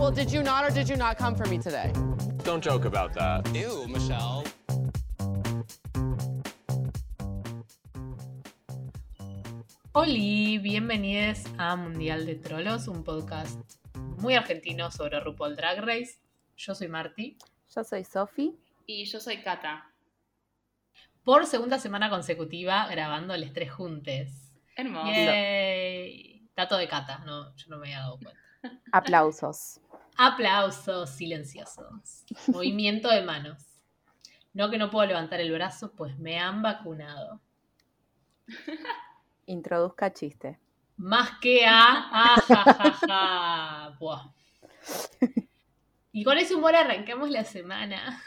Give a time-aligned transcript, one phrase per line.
[0.00, 1.92] Well, did you not or did you not come for me today?
[2.42, 3.46] Don't joke about that.
[3.54, 4.44] Ew, Michelle.
[9.92, 13.60] Hola, bienvenidos a Mundial de Trolos, un podcast
[14.16, 16.18] muy argentino sobre RuPaul Drag Race.
[16.56, 17.36] Yo soy Marty.
[17.76, 18.58] Yo soy Sofi.
[18.86, 19.84] Y yo soy Cata.
[21.24, 24.50] Por segunda semana consecutiva grabando el tres juntes.
[24.74, 25.12] Hermoso.
[25.12, 26.48] Yay.
[26.56, 28.40] Dato de Cata, no, yo no me había dado cuenta.
[28.92, 29.80] Aplausos.
[30.22, 32.26] Aplausos silenciosos.
[32.48, 33.64] Movimiento de manos.
[34.52, 37.40] No que no puedo levantar el brazo, pues me han vacunado.
[39.46, 40.58] Introduzca chiste.
[40.98, 42.10] Más que a.
[42.12, 43.96] Ah, ja, ja, ja.
[43.98, 44.26] Buah.
[46.12, 48.22] Y con ese humor arrancamos la semana.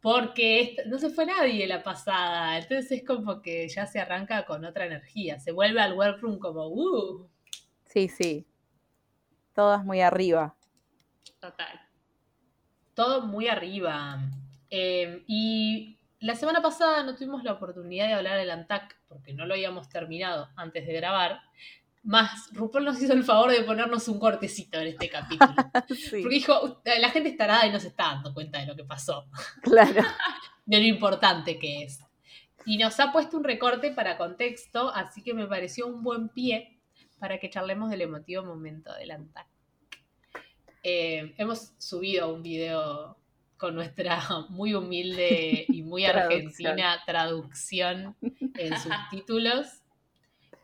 [0.00, 2.56] Porque no se fue nadie la pasada.
[2.56, 5.40] Entonces es como que ya se arranca con otra energía.
[5.40, 7.28] Se vuelve al workroom como, uh.
[7.84, 8.46] Sí, sí.
[9.52, 10.56] Todas muy arriba.
[11.40, 11.80] Total.
[12.94, 14.20] todo muy arriba.
[14.68, 19.46] Eh, y la semana pasada no tuvimos la oportunidad de hablar del ANTAC porque no
[19.46, 21.40] lo habíamos terminado antes de grabar.
[22.02, 25.54] Más, RuPaul nos hizo el favor de ponernos un cortecito en este capítulo.
[25.88, 28.76] Sí, Porque dijo, la gente está arada y no se está dando cuenta de lo
[28.76, 29.26] que pasó,
[29.62, 30.02] claro.
[30.64, 32.00] de lo importante que es.
[32.64, 36.78] Y nos ha puesto un recorte para contexto, así que me pareció un buen pie
[37.18, 39.49] para que charlemos del emotivo momento del ANTAC.
[40.82, 43.16] Eh, hemos subido un video
[43.56, 49.66] con nuestra muy humilde y muy argentina traducción en subtítulos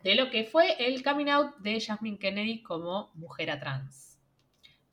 [0.02, 4.18] de lo que fue el coming out de Jasmine Kennedy como mujer a trans.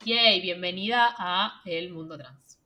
[0.04, 2.58] Yay, bienvenida a el mundo trans.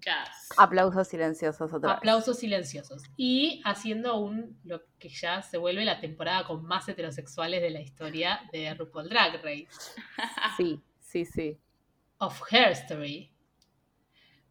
[0.00, 0.50] Yes.
[0.56, 1.98] Aplausos silenciosos otra vez.
[1.98, 3.02] Aplausos silenciosos.
[3.16, 7.80] Y haciendo un lo que ya se vuelve la temporada con más heterosexuales de la
[7.80, 9.68] historia de RuPaul Drag Race.
[10.56, 11.58] Sí, sí, sí.
[12.18, 13.32] Of Her Story.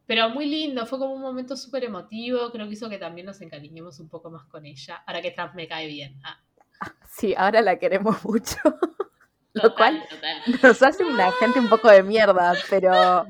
[0.06, 3.40] Pero muy lindo, fue como un momento súper emotivo, creo que hizo que también nos
[3.40, 6.20] encariñemos un poco más con ella, ahora que Trump me cae bien.
[6.24, 6.40] Ah,
[7.10, 8.56] Sí, ahora la queremos mucho.
[9.52, 10.42] Lo cual total.
[10.62, 13.24] nos hace una gente un poco de mierda, pero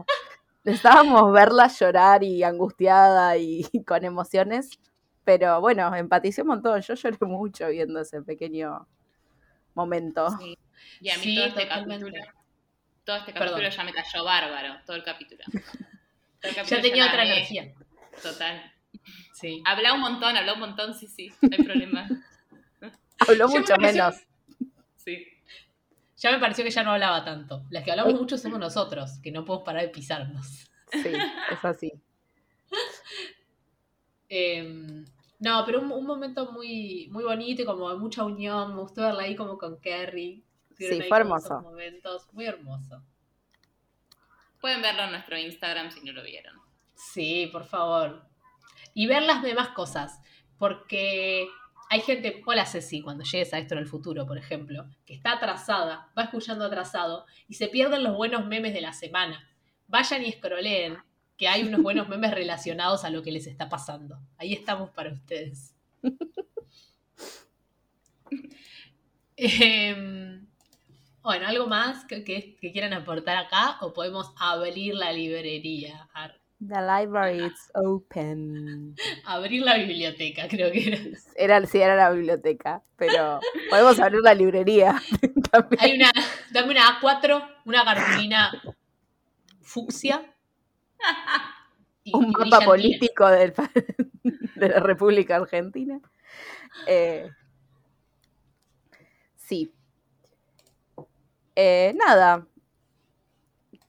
[0.64, 4.70] estábamos verla llorar y angustiada y con emociones.
[5.22, 6.80] Pero bueno, empaticé un montón.
[6.80, 8.88] Yo lloré mucho viendo ese pequeño
[9.74, 10.36] momento.
[10.38, 10.58] Sí.
[11.00, 12.12] Y a mí Sí, todo este capítulo.
[13.06, 13.48] Todo este Perdón.
[13.60, 14.74] capítulo ya me cayó bárbaro.
[14.84, 15.42] Todo el capítulo.
[16.42, 17.72] Todo el ya tenía otra energía.
[18.22, 18.72] Total.
[19.32, 19.62] Sí.
[19.64, 21.30] Habla un montón, habla un montón, sí, sí.
[21.40, 22.08] No hay problema.
[23.18, 24.20] Habló me mucho pareció- menos.
[24.96, 25.26] Sí.
[26.18, 27.64] Ya me pareció que ya no hablaba tanto.
[27.70, 30.68] Las que hablamos mucho somos nosotros, que no podemos parar de pisarnos.
[30.90, 31.12] Sí,
[31.52, 31.92] es así.
[34.28, 35.04] Eh,
[35.38, 38.74] no, pero un, un momento muy, muy bonito y como de mucha unión.
[38.74, 40.42] Me gustó verla ahí como con Kerry.
[40.76, 41.60] Tuvieron Sí, fue hermoso.
[41.60, 43.02] momentos muy hermoso.
[44.60, 46.56] Pueden verlo en nuestro Instagram si no lo vieron.
[46.94, 48.22] Sí, por favor.
[48.94, 50.20] Y ver las demás cosas.
[50.58, 51.46] Porque
[51.90, 55.32] hay gente, hola Ceci, cuando llegues a esto en el futuro, por ejemplo, que está
[55.32, 59.48] atrasada, va escuchando atrasado y se pierden los buenos memes de la semana.
[59.86, 60.98] Vayan y escroleen,
[61.36, 64.18] que hay unos buenos memes relacionados a lo que les está pasando.
[64.38, 65.74] Ahí estamos para ustedes.
[69.38, 70.45] Em,
[71.26, 73.76] bueno, ¿algo más que, que- que quieran aportar acá?
[73.80, 76.08] ¿O podemos abrir la librería?
[76.58, 78.94] The library is open.
[79.26, 80.98] Abrir la biblioteca, creo que era.
[81.58, 84.94] Era, sí, era la biblioteca, pero podemos abrir la librería.
[85.50, 85.80] también.
[85.82, 86.10] Hay una,
[86.52, 88.62] dame una A4, una cartulina
[89.60, 90.22] fucsia.
[92.04, 93.52] y- un y mapa político del
[94.54, 96.00] de la República Argentina.
[96.86, 97.28] Eh,
[99.36, 99.72] sí.
[101.56, 102.46] Eh, nada.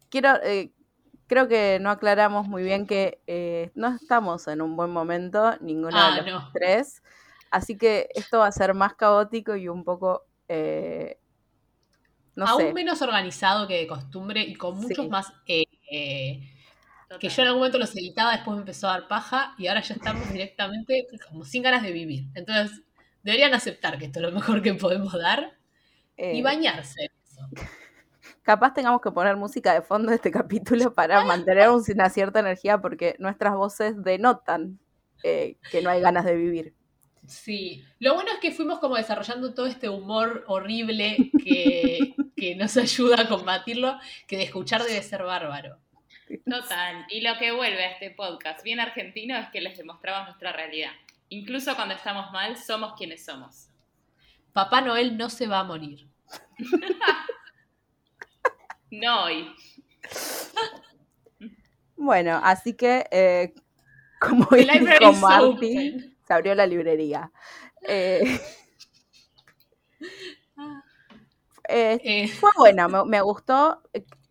[0.10, 0.74] Quiero, eh,
[1.28, 6.00] creo que no aclaramos muy bien que eh, no estamos en un buen momento, ninguno
[6.00, 6.52] Ah, de los no.
[6.54, 7.04] tres.
[7.52, 11.20] Así que esto va a ser más caótico y un poco, eh,
[12.36, 12.74] no Aún sé.
[12.74, 15.10] menos organizado que de costumbre y con muchos Sí.
[15.10, 15.34] más.
[15.48, 16.54] eh, eh,
[17.20, 19.82] que yo en algún momento los editaba, después me empezó a dar paja y ahora
[19.82, 22.26] ya estamos directamente como sin ganas de vivir.
[22.36, 22.84] Entonces,
[23.24, 25.58] deberían aceptar que esto es lo mejor que podemos dar
[26.32, 27.12] y bañarse.
[28.44, 32.40] Capaz tengamos que poner música de fondo de este capítulo para mantener un- una cierta
[32.40, 34.80] energía porque nuestras voces denotan
[35.24, 36.74] eh, que no hay ganas de vivir.
[37.26, 42.78] Sí, lo bueno es que fuimos como desarrollando todo este humor horrible que, que nos
[42.78, 45.78] ayuda a combatirlo, que de escuchar debe ser bárbaro.
[46.50, 47.06] Total.
[47.10, 50.92] Y lo que vuelve a este podcast bien argentino es que les demostramos nuestra realidad.
[51.30, 53.70] Incluso cuando estamos mal, somos quienes somos.
[54.54, 56.08] Papá Noel no se va a morir.
[58.92, 59.48] No hoy.
[61.96, 63.54] Bueno, así que, eh,
[64.20, 64.86] como dijo
[65.42, 66.18] open.
[66.26, 67.32] se abrió la librería.
[67.88, 68.40] Eh,
[71.70, 73.82] eh, fue bueno, me, me gustó.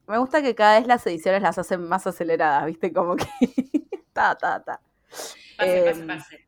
[0.06, 2.92] Me gusta que cada vez las ediciones las hacen más aceleradas, ¿viste?
[2.92, 3.26] Como que.
[4.12, 4.80] ta, ta, ta.
[5.56, 6.46] Pase, pase, Em, pase.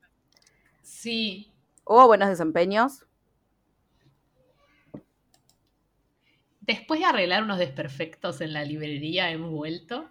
[0.82, 1.54] sí,
[1.84, 3.06] Hubo buenos desempeños.
[6.68, 10.10] Después de arreglar unos desperfectos en la librería, hemos vuelto.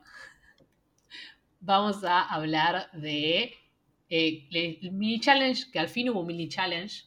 [1.59, 3.53] Vamos a hablar de
[4.09, 7.05] eh, el mini challenge, que al fin hubo un mini challenge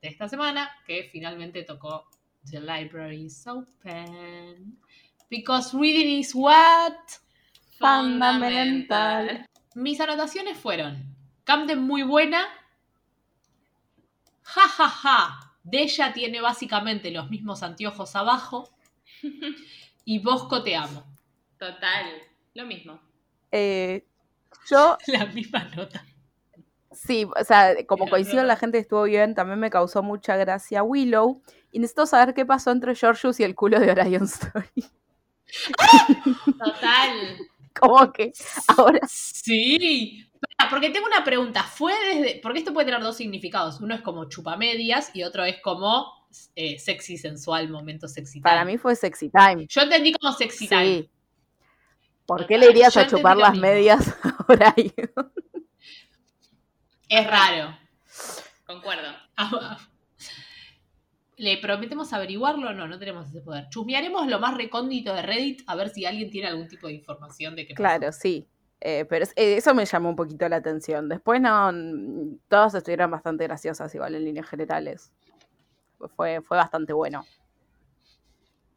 [0.00, 2.08] de esta semana, que finalmente tocó
[2.48, 4.78] The Library is Open.
[5.28, 6.94] Because reading is what?
[7.78, 9.44] Fundamental.
[9.74, 12.46] Mis anotaciones fueron: Camden muy buena.
[14.44, 15.56] Ja, ja, ja.
[15.64, 18.70] Della tiene básicamente los mismos anteojos abajo.
[20.04, 21.04] Y Bosco te amo.
[21.58, 22.06] Total.
[22.54, 23.00] Lo mismo.
[23.52, 24.04] Eh,
[24.68, 26.04] yo, La misma nota.
[26.90, 29.34] sí, o sea, como coincido, la gente estuvo bien.
[29.34, 31.40] También me causó mucha gracia Willow.
[31.70, 34.84] Y necesito saber qué pasó entre Georgius y el culo de Orion Story.
[36.58, 37.38] Total.
[37.74, 38.32] Como que
[38.76, 39.00] ahora.
[39.08, 40.26] Sí.
[40.68, 41.62] Porque tengo una pregunta.
[41.62, 42.40] ¿Fue desde.?
[42.42, 43.80] Porque esto puede tener dos significados.
[43.80, 46.21] Uno es como chupamedias y otro es como
[46.54, 48.40] eh, sexy, sensual, momento sexy.
[48.40, 48.72] Para time.
[48.72, 49.66] mí fue sexy time.
[49.68, 51.08] Yo entendí como sexy time.
[52.26, 53.66] ¿Por qué le irías a chupar las mismo.
[53.66, 55.32] medias a Orion?
[57.08, 57.76] Es raro.
[58.66, 59.08] Concuerdo.
[61.36, 62.86] ¿Le prometemos averiguarlo o no?
[62.86, 63.68] No tenemos ese poder.
[63.68, 67.56] Chusmearemos lo más recóndito de Reddit a ver si alguien tiene algún tipo de información
[67.56, 67.74] de pasó.
[67.74, 68.46] Claro, sí.
[68.80, 71.08] Eh, pero eh, eso me llamó un poquito la atención.
[71.08, 71.70] Después no,
[72.48, 75.12] todas estuvieron bastante graciosas igual en líneas generales.
[76.16, 77.24] Fue, fue bastante bueno.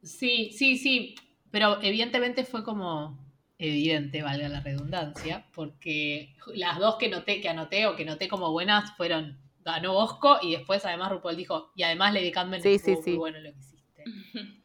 [0.04, 1.16] Sí, sí, sí.
[1.52, 3.18] Pero evidentemente fue como
[3.58, 8.52] evidente, valga la redundancia, porque las dos que noté, que anoté o que noté como
[8.52, 12.96] buenas fueron ganó Bosco y después además RuPaul dijo, y además Lady Camden Sí, sí,
[13.04, 13.12] sí.
[13.12, 14.04] muy bueno lo que hiciste.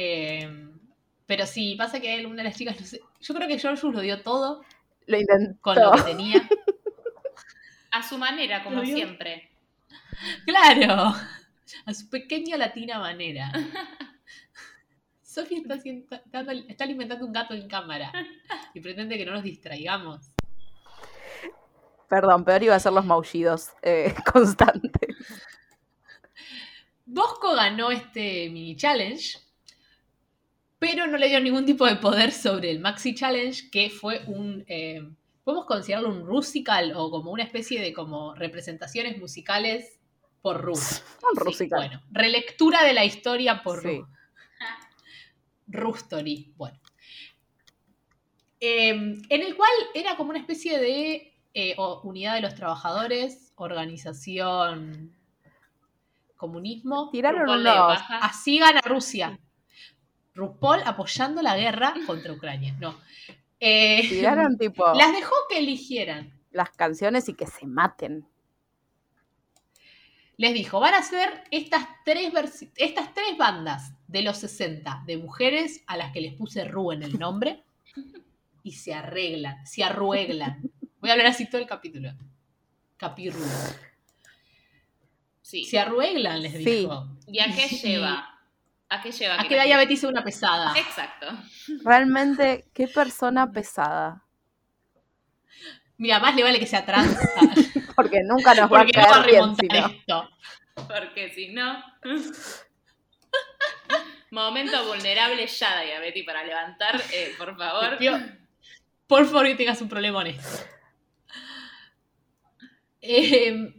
[0.00, 0.48] Eh,
[1.26, 4.00] pero sí, pasa que una de las chicas, no sé, yo creo que Georgius lo
[4.00, 4.62] dio todo
[5.06, 5.60] Lo intentó.
[5.60, 6.48] con lo que tenía.
[7.90, 9.50] A su manera, como siempre.
[10.46, 11.14] Claro,
[11.84, 13.52] a su pequeña latina manera.
[15.22, 18.10] Sofía está, alimentando un gato en cámara
[18.74, 20.30] y pretende que no nos distraigamos.
[22.08, 25.16] Perdón, peor iba a ser los maullidos eh, constantes.
[27.04, 29.38] Bosco ganó este mini challenge,
[30.78, 34.64] pero no le dio ningún tipo de poder sobre el maxi challenge, que fue un...
[34.68, 35.02] eh,
[35.44, 39.97] Podemos considerarlo un rusical o como una especie de como representaciones musicales
[40.48, 40.72] por Ru.
[40.72, 41.00] Un Sí,
[41.34, 41.78] rusical.
[41.80, 43.88] Bueno, relectura de la historia por Sí.
[43.98, 44.06] Ru.
[45.66, 46.52] Rustory.
[46.56, 46.78] Bueno.
[48.60, 55.14] Eh, en el cual era como una especie de eh, unidad de los trabajadores, organización,
[56.36, 57.10] comunismo.
[57.10, 58.18] Tiraron RuPaul baja.
[58.18, 59.38] Así gana Rusia.
[60.34, 62.74] RuPaul apoyando la guerra contra Ucrania.
[62.80, 62.98] No.
[63.60, 66.32] Eh, Tiraron tipo las dejó que eligieran.
[66.52, 68.26] las canciones y que se maten.
[70.38, 72.32] Les dijo, van a ser estas tres,
[72.76, 77.02] estas tres bandas de los 60 de mujeres a las que les puse Ru en
[77.02, 77.64] el nombre
[78.62, 80.62] y se arreglan, se arrueglan.
[81.00, 82.12] Voy a hablar así todo el capítulo.
[82.96, 83.44] Capirru.
[85.42, 85.64] Sí.
[85.64, 86.64] Se arrueglan, les Sí.
[86.64, 87.08] dijo.
[87.26, 88.38] ¿Y a qué lleva?
[88.90, 89.40] ¿A qué lleva?
[89.40, 90.72] A que la- Daya Betty sea una pesada.
[90.78, 91.26] Exacto.
[91.84, 94.24] Realmente, qué persona pesada.
[95.96, 97.16] Mira, más le vale que sea trans.
[97.98, 99.86] Porque nunca nos va a Porque no va a caer bien si no.
[99.88, 100.30] esto.
[100.86, 101.82] Porque si no.
[104.30, 107.98] Momento vulnerable ya, Diabetes, para levantar, eh, por favor.
[109.08, 110.64] Por favor, que tengas un problema honesto.
[113.00, 113.74] Eh,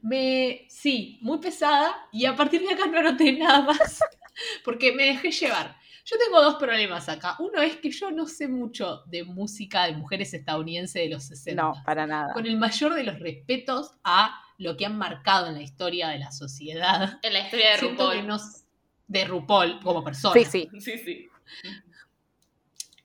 [0.00, 2.08] me, sí, muy pesada.
[2.12, 4.00] Y a partir de acá no anoté nada más.
[4.64, 5.76] Porque me dejé llevar.
[6.04, 7.36] Yo tengo dos problemas acá.
[7.38, 11.62] Uno es que yo no sé mucho de música de mujeres estadounidenses de los 60.
[11.62, 12.32] No, para nada.
[12.34, 16.18] Con el mayor de los respetos a lo que han marcado en la historia de
[16.18, 17.18] la sociedad.
[17.22, 18.20] En la historia de Siento RuPaul.
[18.20, 18.64] que no s-
[19.06, 20.34] de RuPaul como persona.
[20.40, 20.80] Sí, sí.
[20.80, 21.28] Sí, sí.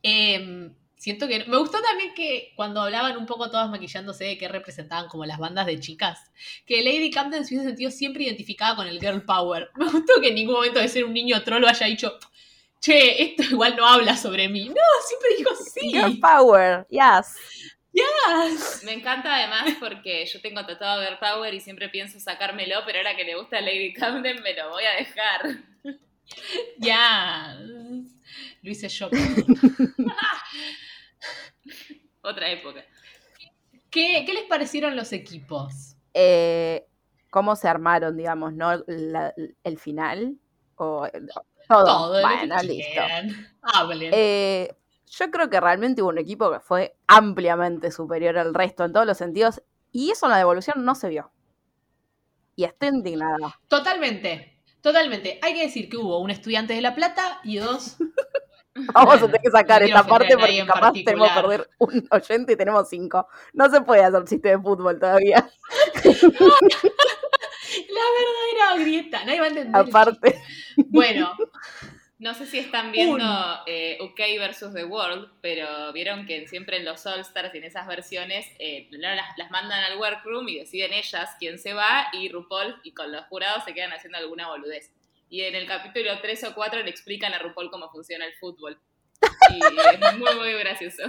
[0.03, 1.45] Eh, siento que.
[1.45, 5.37] Me gustó también que cuando hablaban un poco todas maquillándose de que representaban como las
[5.39, 6.31] bandas de chicas,
[6.65, 9.69] que Lady Camden se hubiese sentido siempre identificada con el girl power.
[9.75, 12.17] Me gustó que en ningún momento de ser un niño trolo haya dicho.
[12.79, 14.69] Che, esto igual no habla sobre mí.
[14.69, 14.75] No,
[15.07, 15.89] siempre dijo sí.
[15.91, 17.35] Girl power, yes.
[17.91, 18.83] yes".
[18.83, 23.15] Me encanta además porque yo tengo tatuado Girl Power y siempre pienso sacármelo, pero ahora
[23.15, 25.41] que le gusta a Lady Camden me lo voy a dejar.
[26.77, 27.57] Ya.
[28.61, 29.09] Lo hice yo.
[32.21, 32.83] Otra época.
[33.89, 35.95] ¿Qué, ¿Qué les parecieron los equipos?
[36.13, 36.85] Eh,
[37.29, 40.37] ¿Cómo se armaron, digamos, no La- el final?
[40.75, 41.07] O,
[41.67, 42.21] todo.
[42.21, 43.01] Bueno, listo.
[43.61, 44.11] Hablen.
[44.13, 44.75] Eh,
[45.09, 49.05] yo creo que realmente hubo un equipo que fue ampliamente superior al resto en todos
[49.05, 49.61] los sentidos.
[49.91, 51.31] Y eso en la devolución no se vio.
[52.55, 53.59] Y estoy indignada.
[53.67, 55.39] Totalmente, totalmente.
[55.41, 57.97] Hay que decir que hubo un estudiante de La Plata y dos.
[58.93, 62.55] Vamos a tener que sacar esta parte porque capaz tenemos que perder un oyente y
[62.55, 63.27] tenemos cinco.
[63.53, 65.49] No se puede hacer chiste de fútbol todavía.
[67.89, 69.23] La verdadera grieta.
[69.25, 69.81] Nadie va a entender.
[69.81, 70.41] Aparte.
[70.77, 71.33] Bueno,
[72.19, 73.21] No sé si están viendo Un.
[73.67, 77.63] eh, UK versus The World, pero vieron que siempre en los All Stars y en
[77.65, 82.75] esas versiones eh, las mandan al workroom y deciden ellas quién se va y RuPaul
[82.83, 84.91] y con los jurados se quedan haciendo alguna boludez.
[85.29, 88.79] Y en el capítulo 3 o 4 le explican a RuPaul cómo funciona el fútbol.
[89.51, 89.59] Y
[90.03, 91.03] es muy, muy gracioso.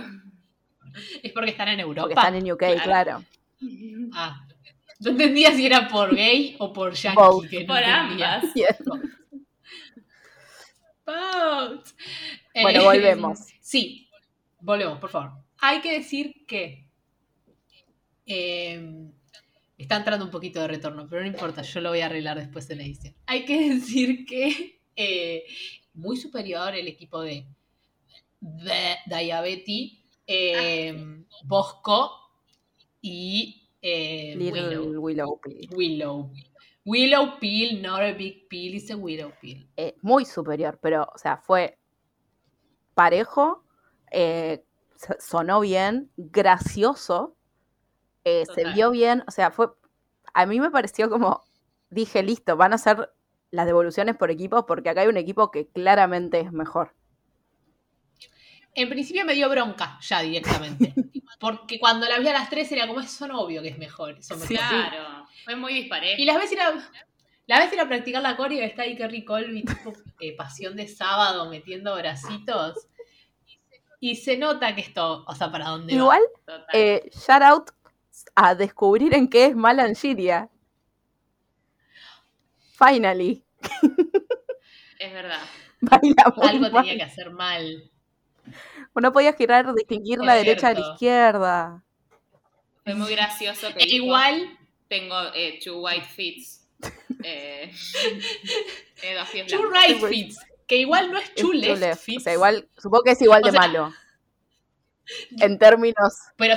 [1.23, 2.03] es porque están en Europa.
[2.03, 2.83] porque están en UK, Claro.
[2.83, 3.25] claro.
[4.13, 4.47] Ah,
[5.01, 7.17] no entendía si era por gay o por yankee.
[7.21, 7.49] Both.
[7.49, 8.35] que no Por entendía.
[8.37, 8.53] ambas.
[11.07, 11.95] Both.
[12.63, 13.39] Bueno, Eh, volvemos.
[13.61, 14.09] Sí,
[14.61, 15.33] volvemos, por favor.
[15.61, 16.89] Hay que decir que
[18.25, 18.83] eh,
[19.77, 22.69] está entrando un poquito de retorno, pero no importa, yo lo voy a arreglar después
[22.71, 23.15] en la edición.
[23.27, 25.45] Hay que decir que eh,
[25.95, 27.47] muy superior el equipo de,
[28.41, 29.93] de Diabetes,
[30.27, 32.11] eh, Bosco
[33.03, 35.01] y eh, Willow.
[35.01, 35.69] Willow Peel.
[35.75, 36.31] Willow.
[36.85, 39.69] Willow Peel, not a big peel, it's a Willow Peel.
[39.77, 41.79] Eh, muy superior, pero, o sea, fue
[42.95, 43.65] parejo,
[44.11, 44.65] eh,
[44.97, 47.37] so- sonó bien, gracioso,
[48.25, 49.69] eh, se vio bien, o sea, fue,
[50.35, 51.43] a mí me pareció como,
[51.91, 53.11] dije, listo, van a ser
[53.51, 56.95] las devoluciones por equipos porque acá hay un equipo que claramente es mejor.
[58.75, 60.93] En principio me dio bronca ya directamente.
[61.39, 64.23] Porque cuando la vi a las tres era como, son obvio que es mejor.
[64.23, 64.89] Son Sí, mejores".
[64.91, 66.21] Claro, fue muy disparejo.
[66.21, 66.73] Y las ves ir a,
[67.47, 70.75] la ves ir a practicar la coreo y está ahí Kerry Colby, tipo eh, pasión
[70.77, 72.89] de sábado, metiendo bracitos.
[74.01, 75.99] Y se nota que esto, o sea, ¿para dónde va?
[75.99, 76.67] Igual, Total.
[76.73, 77.71] eh, shout out
[78.35, 80.49] a descubrir en qué es mala Angiria.
[82.79, 83.43] Finally,
[85.01, 85.41] es verdad.
[85.81, 86.85] baila Algo mal.
[86.85, 87.91] tenía que hacer mal.
[89.01, 91.85] No podía girar, distinguir la derecha de la izquierda.
[92.85, 96.45] Fue muy gracioso que dijo, igual, tengo eh, two white feet.
[97.25, 97.71] Eh,
[99.03, 99.71] eh, Two.
[99.71, 102.03] Right Fits, que igual no es Es Two two Left, left.
[102.03, 103.93] Fits, O sea, igual, supongo que es igual O de sea- malo.
[105.41, 106.15] En términos.
[106.37, 106.57] pero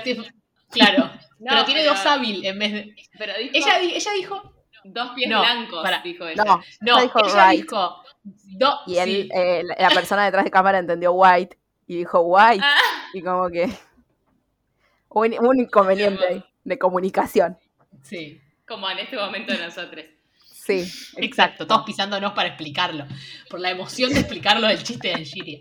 [0.70, 2.96] claro, No, pero tiene pero- dos hábil en vez de...
[3.18, 6.02] Pero dijo Ella, ella dijo, dos pies No, blancos, para.
[6.04, 6.44] dijo ella.
[6.44, 7.62] No, no, ella dijo ella right.
[7.62, 9.30] dijo, do- Y él, sí.
[9.34, 11.58] eh, la persona detrás de cámara entendió white
[11.92, 12.64] y dijo white.
[12.64, 12.78] Ah,
[13.14, 13.70] Y como que.
[15.14, 17.58] Un, un inconveniente ahí de comunicación.
[18.02, 18.40] sí.
[18.66, 20.06] como en este momento nosotros.
[20.46, 23.06] Sí, Exacto, todos pisándonos para explicarlo.
[23.50, 25.60] Por la emoción de explicarlo del chiste de Angiria.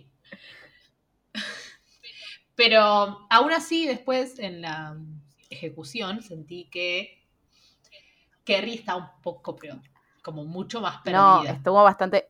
[2.54, 4.96] Pero aún así, después en la
[5.48, 7.20] ejecución sentí que
[8.44, 9.80] Kerry está un poco peor.
[10.22, 11.56] Como mucho más No, perdida.
[11.56, 12.28] estuvo bastante.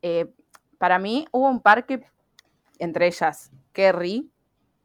[0.00, 0.26] eh,
[0.78, 2.02] para mí hubo un par que,
[2.82, 4.30] entre ellas, Kerry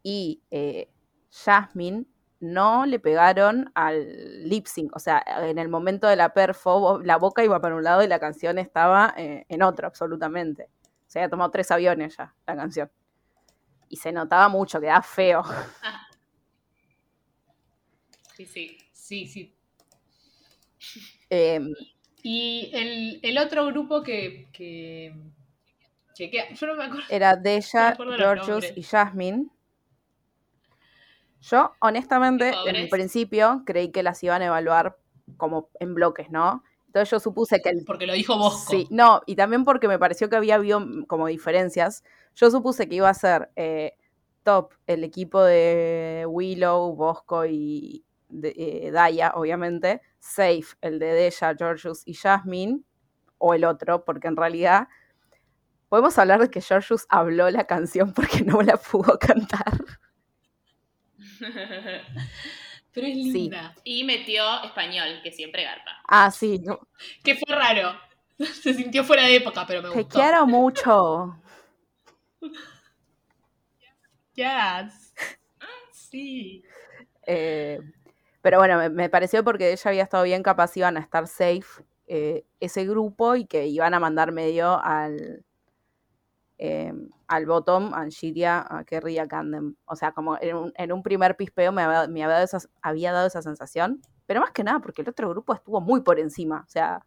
[0.03, 0.89] y eh,
[1.31, 2.05] Jasmine,
[2.39, 4.95] no le pegaron al lip sync.
[4.95, 8.07] O sea, en el momento de la perfo, la boca iba para un lado y
[8.07, 10.69] la canción estaba eh, en otro, absolutamente.
[11.07, 12.91] Se había tomado tres aviones ya, la canción.
[13.89, 15.43] Y se notaba mucho, quedaba feo.
[18.35, 18.77] Sí, sí.
[18.93, 19.55] Sí, sí.
[21.29, 21.59] Eh,
[22.21, 25.15] Y el, el otro grupo que, que,
[26.17, 27.05] yo no me acuerdo.
[27.09, 29.47] era Deja, Georgius y Jasmine.
[31.41, 34.97] Yo, honestamente, en principio creí que las iban a evaluar
[35.37, 36.63] como en bloques, ¿no?
[36.87, 38.71] Entonces yo supuse que el Porque lo dijo Bosco.
[38.71, 42.03] Sí, no, y también porque me pareció que había habido como diferencias.
[42.33, 43.97] Yo supuse que iba a ser eh,
[44.43, 50.01] top el equipo de Willow, Bosco y de, eh, Daya, obviamente.
[50.19, 52.81] Safe el de Deja, Georgius y Jasmine.
[53.37, 54.87] O el otro, porque en realidad
[55.89, 59.73] podemos hablar de que Georgius habló la canción porque no la pudo cantar.
[62.93, 63.31] Pero es Sí.
[63.31, 63.75] linda.
[63.83, 65.91] y metió español, que siempre garpa.
[66.07, 66.79] Ah, sí, no,
[67.23, 67.93] Que fue raro.
[68.39, 70.19] Se sintió fuera de época, pero me te gustó.
[70.19, 71.39] quiero mucho.
[74.33, 75.13] Yes.
[75.91, 76.63] Sí.
[77.25, 77.79] Eh,
[78.41, 81.83] pero bueno, me, me pareció porque ella había estado bien capaz, iban a estar safe
[82.07, 85.43] eh, ese grupo y que iban a mandar medio al,
[86.57, 86.93] eh,
[87.27, 89.75] al bottom, a Angiria, a Kerry y a Candem.
[89.85, 92.59] O sea, como en un, en un primer pispeo me, había, me había dado esa,
[92.81, 94.01] había dado esa sensación.
[94.25, 96.63] Pero más que nada porque el otro grupo estuvo muy por encima.
[96.65, 97.05] O sea,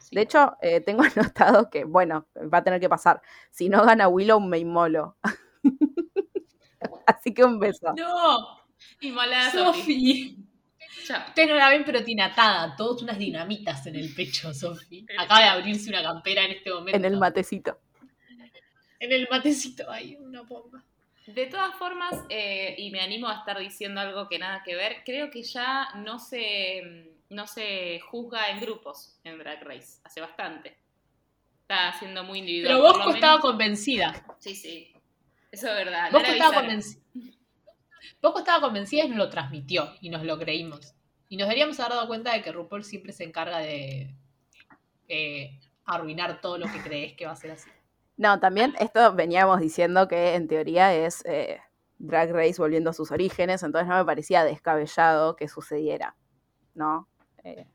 [0.00, 0.14] Sí.
[0.16, 1.02] de hecho, eh, tengo
[1.34, 3.22] anotado que, bueno, va a tener que pasar.
[3.50, 5.16] Si no gana Willow, me inmolo.
[7.06, 7.94] Así que un beso.
[7.96, 8.58] No,
[9.00, 10.36] Inmolada Sofi.
[11.28, 15.06] Ustedes no la ven, pero tiene atada todas unas dinamitas en el pecho, Sofi.
[15.18, 16.96] Acaba de abrirse una campera en este momento.
[16.96, 17.78] En el matecito.
[19.04, 20.82] En el matecito hay una bomba.
[21.26, 25.02] De todas formas, eh, y me animo a estar diciendo algo que nada que ver,
[25.04, 30.78] creo que ya no se, no se juzga en grupos en Drag Race, hace bastante.
[31.60, 32.78] Está siendo muy individual.
[32.78, 34.24] Pero Bosco estaba convencida.
[34.38, 34.90] Sí, sí.
[35.52, 36.10] Eso es verdad.
[36.10, 37.02] Bosco estaba convencida.
[38.22, 40.94] Bosco estaba convencida y nos lo transmitió y nos lo creímos.
[41.28, 44.14] Y nos deberíamos haber dado cuenta de que RuPaul siempre se encarga de
[45.08, 47.68] eh, arruinar todo lo que crees que va a ser así.
[48.16, 51.60] No, también esto veníamos diciendo que en teoría es eh,
[51.98, 56.16] Drag Race volviendo a sus orígenes, entonces no me parecía descabellado que sucediera,
[56.74, 57.08] ¿no?
[57.42, 57.66] Eh,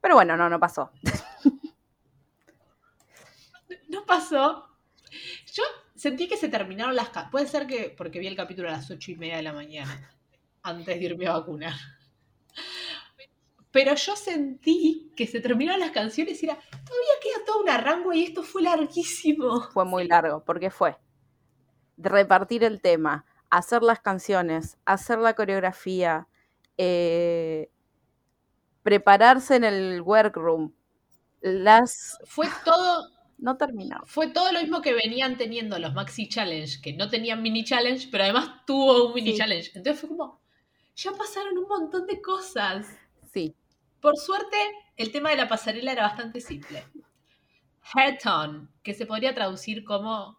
[0.00, 0.90] pero bueno, no, no pasó.
[3.88, 4.68] No pasó.
[5.52, 5.64] Yo
[5.96, 7.10] sentí que se terminaron las...
[7.30, 10.12] Puede ser que porque vi el capítulo a las ocho y media de la mañana,
[10.62, 11.74] antes de irme a vacunar.
[13.72, 18.12] Pero yo sentí que se terminaron las canciones y era, todavía queda todo un arranco
[18.12, 19.60] y esto fue larguísimo.
[19.72, 20.96] Fue muy largo, porque fue
[21.96, 26.26] de repartir el tema, hacer las canciones, hacer la coreografía,
[26.78, 27.70] eh,
[28.82, 30.72] prepararse en el workroom.
[31.42, 33.06] Las Fue todo,
[33.38, 34.00] no terminó.
[34.06, 38.08] fue todo lo mismo que venían teniendo los Maxi Challenge, que no tenían mini challenge,
[38.10, 39.38] pero además tuvo un mini Sí.
[39.38, 39.70] challenge.
[39.74, 40.40] Entonces fue como,
[40.96, 42.86] ya pasaron un montón de cosas.
[43.32, 43.54] Sí,
[44.00, 44.56] Por suerte,
[44.96, 46.84] el tema de la pasarela era bastante simple.
[47.94, 50.38] Head on, que se podría traducir como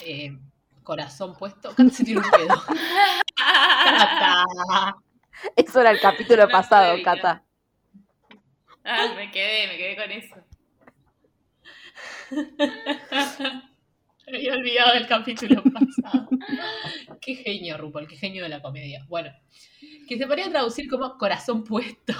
[0.00, 0.38] eh,
[0.82, 1.74] corazón puesto.
[1.92, 2.62] Se tiene un pedo.
[3.36, 4.44] Cata.
[5.56, 7.42] eso era el capítulo No pasado, Cata.
[8.84, 10.36] Ah, me quedé, me quedé con eso.
[14.26, 16.28] Me había olvidado del capítulo pasado.
[17.20, 19.04] Qué genio, RuPaul, qué genio de la comedia.
[19.08, 19.30] Bueno,
[20.08, 22.12] que se podría traducir como corazón puesto.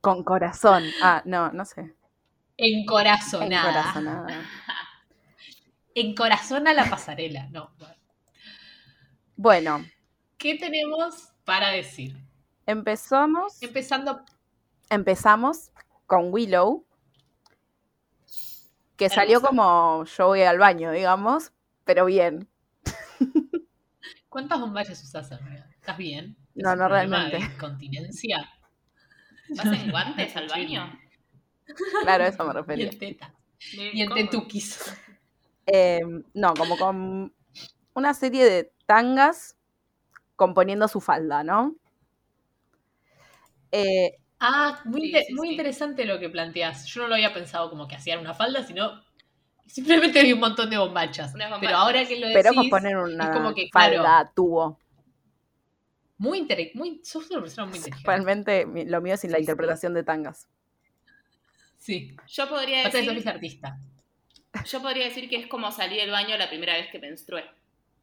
[0.00, 0.84] Con corazón.
[1.02, 1.94] Ah, no, no sé.
[2.56, 3.68] Encorazonada.
[3.68, 4.42] Encorazonada.
[5.94, 7.48] Encorazona la pasarela.
[7.50, 7.72] No.
[7.78, 7.94] bueno.
[9.36, 9.84] Bueno,
[10.36, 12.16] ¿Qué tenemos para decir?
[12.66, 14.24] empezamos, Empezando
[14.90, 15.70] empezamos
[16.06, 16.84] con Willow,
[18.98, 21.52] que salió como yo voy al baño, digamos,
[21.84, 22.50] pero bien.
[24.28, 25.66] ¿Cuántas bombayas usas, amiga?
[25.74, 26.36] ¿Estás bien?
[26.54, 27.38] ¿Es No, no realmente.
[27.38, 28.48] de incontinencia?
[29.48, 30.98] ¿Vas en guantes al baño?
[32.00, 32.86] Claro, eso me Y refería.
[32.86, 33.34] en teta.
[33.72, 34.78] Y en tetukis.
[35.66, 36.00] Eh,
[36.34, 37.34] no, como con
[37.94, 39.56] una serie de tangas
[40.36, 41.76] componiendo su falda, ¿no?
[43.72, 45.52] Eh, Ah, muy, Sí, inte- sí, muy sí.
[45.54, 46.86] interesante lo que planteas.
[46.86, 49.02] Yo no lo había pensado como que hacían una falda, sino
[49.66, 51.34] simplemente vi un montón de bombachas.
[51.60, 54.30] Pero ahora que lo decís, pero componer una como que, falda claro.
[54.34, 54.78] tubo.
[56.18, 56.78] muy interesante.
[56.78, 58.06] Muy, sos una persona muy inteligente.
[58.08, 59.50] Realmente lo mío es sin la Sí, sí.
[59.50, 60.48] interpretación de tangas.
[61.78, 62.16] Sí.
[62.28, 63.78] Yo podría sos decir, artista.
[64.66, 67.44] yo podría decir que es como salir del baño la primera vez que menstrué.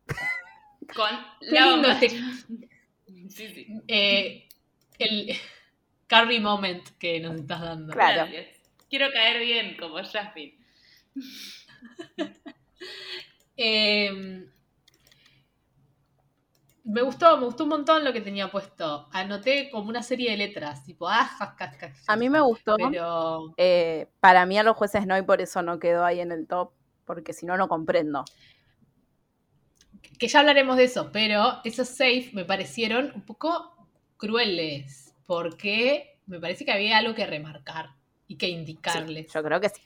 [0.95, 2.05] Con Qué la lindo bombacha.
[2.05, 2.69] este
[3.29, 3.67] Sí, sí.
[3.87, 4.47] eh,
[4.99, 5.35] el
[6.07, 7.93] Carrie moment que nos estás dando.
[7.93, 8.31] Claro.
[8.31, 8.47] Gracias.
[8.89, 10.57] Quiero caer bien como Jasmine.
[13.57, 14.11] Eh,
[16.83, 19.07] me gustó, me gustó un montón lo que tenía puesto.
[19.11, 22.41] Anoté como una serie de letras, tipo, ah, ja, ja, ja, ja, A mí me
[22.41, 22.75] gustó.
[22.77, 26.31] Pero Eh, para mí a los jueces no y por eso no quedó ahí en
[26.31, 26.73] el top,
[27.05, 28.23] porque si no, no comprendo.
[30.19, 36.39] que ya hablaremos de eso, pero esos safe me parecieron un poco crueles, porque me
[36.39, 37.89] parece que había algo que remarcar
[38.27, 39.31] y que indicarles.
[39.33, 39.81] Yo creo que sí.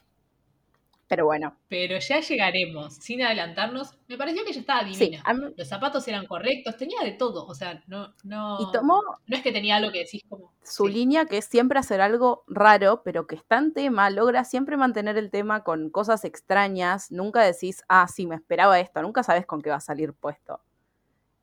[1.08, 3.98] Pero bueno, Pero ya llegaremos, sin adelantarnos.
[4.08, 4.92] Me pareció que ya estaba sí.
[5.00, 5.24] divina.
[5.34, 7.48] mí- Los zapatos eran correctos, tenía de todo.
[7.48, 8.60] O sea, no, no.
[8.62, 10.54] y tomó No es que tenía algo que decís como.
[10.64, 10.94] su sí.
[10.94, 15.18] línea que es siempre hacer algo raro, pero que está en tema, logra siempre mantener
[15.18, 17.12] el tema con cosas extrañas.
[17.12, 19.02] Nunca decís, ah, sí, me esperaba esto.
[19.02, 20.62] Nunca sabes con qué va a salir puesto.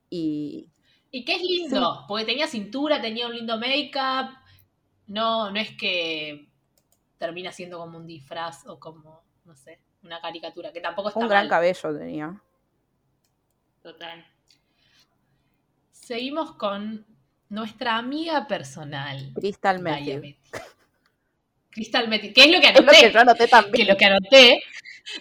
[0.09, 0.69] Y
[1.17, 4.37] Y que es lindo, porque tenía cintura, tenía un lindo make-up.
[5.07, 6.47] No, no es que
[7.17, 11.27] termina siendo como un disfraz o como, no sé, una caricatura, que tampoco está un
[11.27, 11.49] gran mal.
[11.49, 12.39] cabello tenía.
[13.81, 14.23] Total.
[15.91, 17.05] Seguimos con
[17.49, 20.35] nuestra amiga personal, Crystal Method.
[21.71, 22.97] Crystal Metis, que es lo que Es lo anoté.
[23.01, 23.87] que yo anoté que también.
[23.87, 24.63] lo que anoté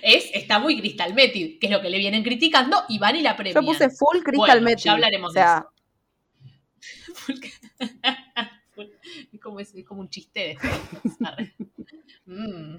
[0.03, 3.23] Es, está muy Crystal Method, que es lo que le vienen criticando y van y
[3.23, 3.63] la premian.
[3.63, 4.83] Yo puse full Crystal Bueno, Method.
[4.85, 5.67] ya hablaremos o sea,
[9.33, 10.59] es, como, es, como un chiste de.
[12.27, 12.77] Mm,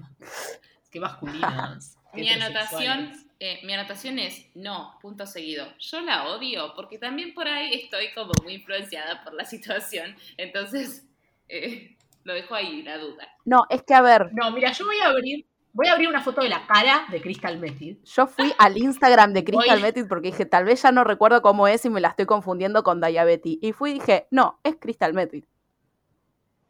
[0.90, 1.96] qué masculinos.
[2.12, 5.66] qué Mi anotación, eh, mi anotación es no, punto seguido.
[5.78, 10.14] Yo la odio porque también por ahí estoy como muy influenciada por la situación.
[10.36, 11.06] Entonces,
[11.48, 13.28] eh, lo dejo ahí, la duda.
[13.44, 15.46] no, es que a ver, No, mira, yo voy a abrir,
[15.78, 17.98] voy a abrir una foto de la cara de Crystal Method.
[18.04, 21.68] yo fui al Instagram de Crystal Method porque dije, tal vez ya no recuerdo cómo
[21.68, 23.58] es y me la estoy confundiendo con Diabetes.
[23.62, 25.44] Y fui y dije, no, es Crystal Method.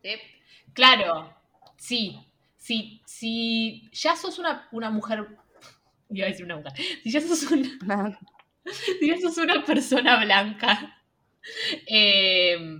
[0.02, 0.10] ¿Sí?
[0.74, 1.34] Claro,
[1.78, 2.20] sí.
[2.58, 5.26] Si, si ya sos una, una mujer.
[6.10, 6.74] Iba a decir una mujer.
[7.02, 8.18] Si ya sos una,
[9.00, 11.00] si ya sos una persona blanca.
[11.86, 12.78] eh,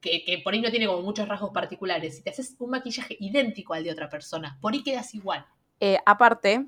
[0.00, 2.16] que, que por ahí no tiene como muchos rasgos particulares.
[2.16, 5.44] Si te haces un maquillaje idéntico al de otra persona, por ahí quedas igual.
[5.80, 6.66] Eh, aparte,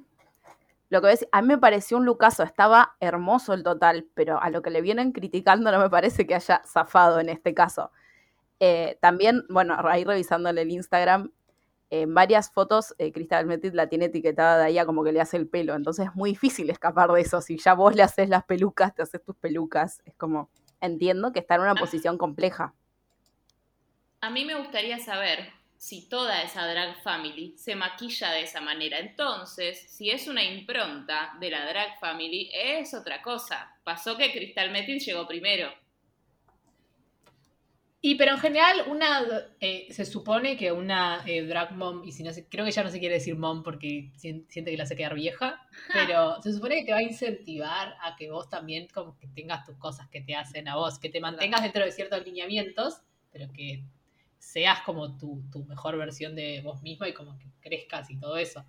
[0.89, 4.51] lo que ves, a mí me pareció un lucaso, estaba hermoso el total, pero a
[4.51, 7.91] lo que le vienen criticando no me parece que haya zafado en este caso.
[8.61, 11.33] Eh, también, bueno, ahí revisándole el Instagram,
[11.91, 15.21] en varias fotos eh, Crystal Method la tiene etiquetada de ahí a como que le
[15.21, 17.41] hace el pelo, entonces es muy difícil escapar de eso.
[17.41, 21.39] Si ya vos le haces las pelucas, te haces tus pelucas, es como, entiendo que
[21.41, 21.77] está en una Ah.
[21.79, 22.75] posición compleja.
[24.21, 28.99] A mí me gustaría saber si toda esa drag family se maquilla de esa manera.
[28.99, 33.77] Entonces, si es una impronta de la drag family, es otra cosa.
[33.85, 35.73] Pasó que Crystal Method llegó primero.
[38.03, 39.21] Y pero en general, una
[39.59, 42.85] eh, se supone que una eh, drag mom, y si no sé, creo que ya
[42.85, 46.53] no se quiere decir mom porque sien- siente que la hace quedar vieja, pero se
[46.53, 50.09] supone que te va a incentivar a que vos también como que tengas tus cosas
[50.09, 53.01] que te hacen a vos, que te mantengas dentro de ciertos lineamientos,
[53.33, 53.83] pero que
[54.39, 58.37] seas como tu, tu mejor versión de vos misma y como que crezcas y todo
[58.37, 58.65] eso.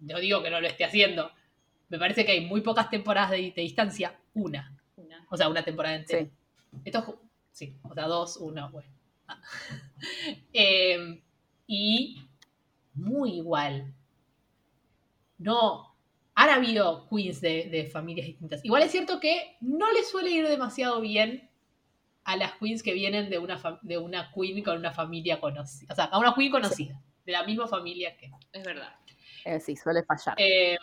[0.00, 1.30] No digo que no lo esté haciendo.
[1.88, 5.26] Me parece que hay muy pocas temporadas de, de distancia, una, Una.
[5.30, 6.24] o sea, una temporada entera.
[6.24, 6.30] Sí.
[6.84, 7.20] Esto
[7.52, 8.88] sí, o sea, dos, uno, bueno.
[9.28, 9.40] Ah.
[10.52, 11.22] Eh,
[11.66, 12.22] y
[12.94, 13.94] muy igual.
[15.38, 15.94] No.
[16.34, 18.64] Han habido queens de, de familias distintas.
[18.64, 21.48] Igual es cierto que no le suele ir demasiado bien
[22.24, 25.92] a las queens que vienen de una, de una queen con una familia conocida.
[25.92, 27.00] O sea, a una queen conocida.
[27.24, 28.30] De la misma familia que.
[28.52, 28.94] Es verdad.
[29.44, 30.34] Eh, sí, suele fallar.
[30.38, 30.76] Eh,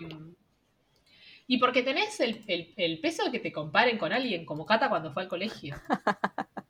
[1.47, 4.89] y porque tenés el, el- el peso de que te comparen con alguien como Cata
[4.89, 5.75] cuando fue al colegio.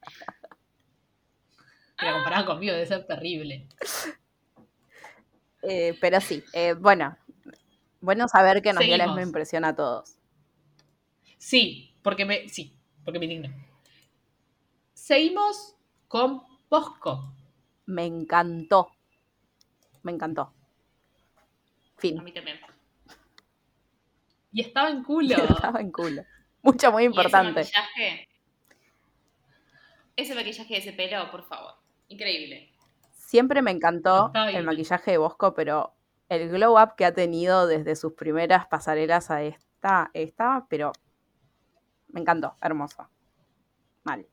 [1.98, 3.68] Que la comparaban conmigo, debe ser terrible.
[5.62, 7.16] Eh, pero sí, eh, bueno,
[8.00, 9.18] bueno saber que nos dio la Seguimos.
[9.18, 10.16] misma impresión a todos.
[11.38, 12.50] Sí, porque me.
[12.50, 13.54] Sí, porque me indigno.
[15.12, 15.76] Seguimos
[16.08, 17.36] con Bosco.
[17.88, 18.94] Me encantó.
[20.04, 20.44] Me encantó.
[20.44, 22.24] A Fin.
[22.24, 22.58] mí también.
[24.54, 25.36] Y estaba en culo.
[25.50, 26.24] Estaba en culo.
[26.62, 27.60] Mucho, muy importante.
[27.60, 28.30] ¿Y ese maquillaje?
[30.16, 31.74] Ese maquillaje de ese pelo, por favor.
[32.08, 32.72] Increíble.
[33.12, 35.94] Siempre me encantó el maquillaje de Bosco, pero
[36.30, 40.94] el glow up que ha tenido desde sus primeras pasarelas a esta, esta, pero
[42.08, 43.10] me encantó, hermoso.
[44.06, 44.26] Mal.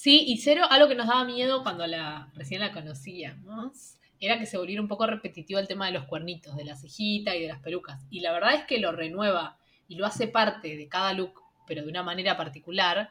[0.00, 4.46] Sí, y cero, algo que nos daba miedo cuando la recién la conocíamos, era que
[4.46, 7.48] se volviera un poco repetitivo el tema de los cuernitos, de la cejita y de
[7.48, 8.00] las pelucas.
[8.08, 9.58] Y la verdad es que lo renueva
[9.88, 13.10] y lo hace parte de cada look, pero de una manera particular,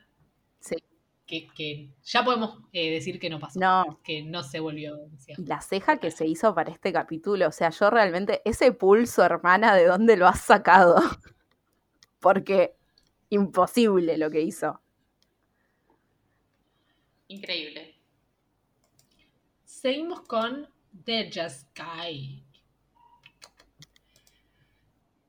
[0.61, 0.77] Sí.
[1.25, 5.43] que, que ya podemos eh, decir que no pasó, No, que no se volvió demasiado.
[5.43, 9.25] y la ceja que se hizo para este capítulo, o sea, yo realmente, ese pulso,
[9.25, 10.95] hermana, ¿de dónde lo has sacado?
[12.21, 12.77] Porque
[13.29, 14.79] imposible lo que hizo.
[17.27, 17.95] Increíble.
[19.65, 20.67] Seguimos con
[21.05, 21.67] The Just.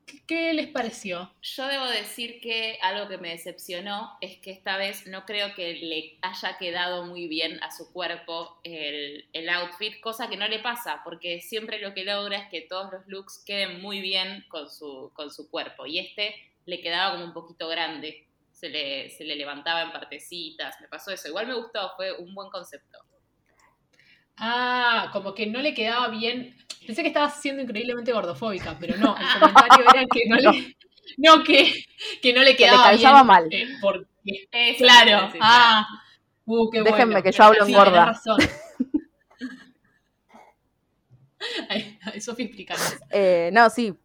[0.07, 1.33] ¿Qué, qué les pareció?
[1.43, 5.75] Yo debo decir que algo que me decepcionó es que esta vez no creo que
[5.75, 10.61] le haya quedado muy bien a su cuerpo el, el outfit, cosa que no le
[10.61, 14.71] pasa, porque siempre lo que logra es que todos los looks queden muy bien con
[14.71, 15.85] su, con su cuerpo.
[15.85, 16.35] Y este
[16.65, 18.28] le quedaba como un poquito grande,
[18.59, 21.29] se le, se le levantaba en partecitas, me pasó eso.
[21.29, 22.99] Igual me gustó, fue un buen concepto.
[24.37, 26.57] Ah, como que no le quedaba bien.
[26.85, 30.77] Pensé que estaba siendo increíblemente gordofóbica, pero no, el comentario era que no le.
[31.17, 31.73] No, que,
[32.21, 33.49] que no le Que le quedaba calzaba bien, mal.
[33.51, 34.05] eh, porque,
[34.53, 35.31] Eso, claro.
[35.33, 35.87] sí, Ah,
[36.45, 37.23] uh, qué Déjenme bueno.
[37.23, 38.05] que yo hablo en Sí, gorda.
[38.05, 38.39] razón.
[41.71, 42.97] Ay, ay, Sofi, explícanos.
[43.11, 43.97] Eh, no, sí.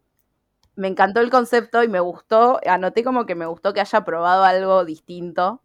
[0.76, 2.60] Me encantó el concepto y me gustó.
[2.68, 5.62] Anoté como que me gustó que haya probado algo distinto.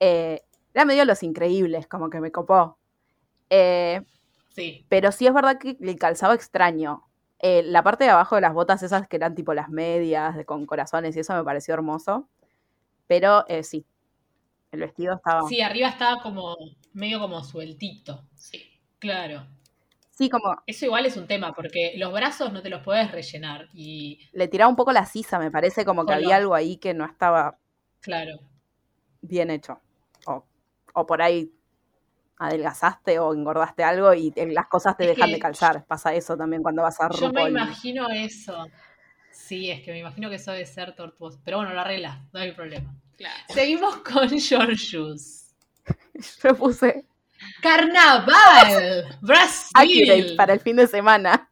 [0.00, 0.40] Eh,
[0.72, 2.78] era medio los increíbles, como que me copó.
[3.50, 4.02] Eh,
[4.48, 4.86] Sí.
[4.88, 7.02] pero sí es verdad que le calzaba extraño.
[7.40, 10.44] Eh, la parte de abajo de las botas esas que eran tipo las medias de-
[10.44, 12.28] con corazones y eso me pareció hermoso.
[13.06, 13.84] Pero eh, sí,
[14.72, 15.46] el vestido estaba...
[15.48, 16.56] Sí, arriba estaba como
[16.94, 18.24] medio como sueltito.
[18.36, 18.62] Sí.
[18.98, 19.46] Claro.
[20.16, 23.68] Sí, como Eso igual es un tema, porque los brazos no te los puedes rellenar.
[23.74, 26.94] Y le tiraba un poco la sisa, me parece como que había algo ahí que
[26.94, 27.58] no estaba
[28.00, 28.38] claro.
[29.20, 29.80] bien hecho.
[30.26, 30.44] O,
[30.94, 31.52] o por ahí
[32.38, 35.84] adelgazaste o engordaste algo y las cosas te Es dejan de calzar.
[35.84, 38.66] Pasa eso también cuando vas a Yo me imagino eso.
[39.32, 41.40] Sí, es que me imagino que eso debe ser tortuoso.
[41.44, 42.94] Pero bueno, lo arreglas, no hay problema.
[43.16, 43.42] Claro.
[43.48, 45.54] Seguimos con Georgius.
[46.42, 47.04] Yo puse
[47.62, 49.70] Carnaval, Brasil.
[49.74, 51.50] accurate para el fin de semana.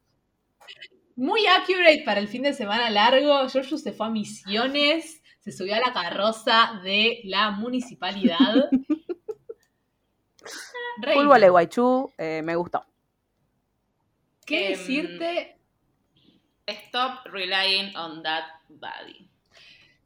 [1.15, 3.47] Muy accurate para el fin de semana largo.
[3.49, 8.69] Georgius se fue a Misiones, se subió a la carroza de la municipalidad.
[11.13, 12.85] Full Vole Guaychú, eh, me gustó.
[14.45, 15.57] ¿Qué Em, decirte?
[16.87, 19.29] Stop relying on that body.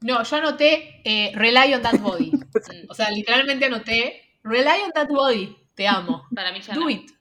[0.01, 2.31] No, yo anoté eh, Rely on that body.
[2.89, 5.55] O sea, literalmente anoté Rely on that body.
[5.77, 6.25] Te amo.
[6.35, 6.89] Para mí ya Do no.
[6.89, 7.11] it.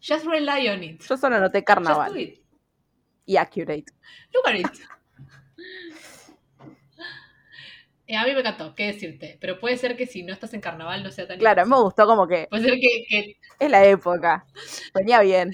[0.00, 1.02] Just rely on it.
[1.02, 2.40] Yo solo anoté Just do carnaval it.
[3.26, 3.86] y accurate.
[4.32, 4.66] Look at it.
[8.06, 9.38] Eh, a mí me encantó, qué decirte.
[9.40, 12.04] Pero puede ser que si no estás en carnaval no sea tan Claro, me gustó
[12.06, 14.44] como que Puede ser que, que es la época.
[14.94, 15.50] Venía bien.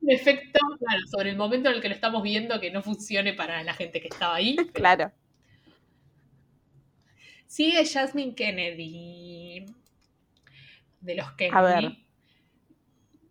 [0.00, 3.34] un efecto, claro, sobre el momento en el que lo estamos viendo que no funcione
[3.34, 4.56] para la gente que estaba ahí.
[4.72, 5.12] Claro.
[7.46, 9.66] Sigue Jasmine Kennedy.
[11.00, 11.56] De los Kennedy.
[11.56, 11.92] A ver.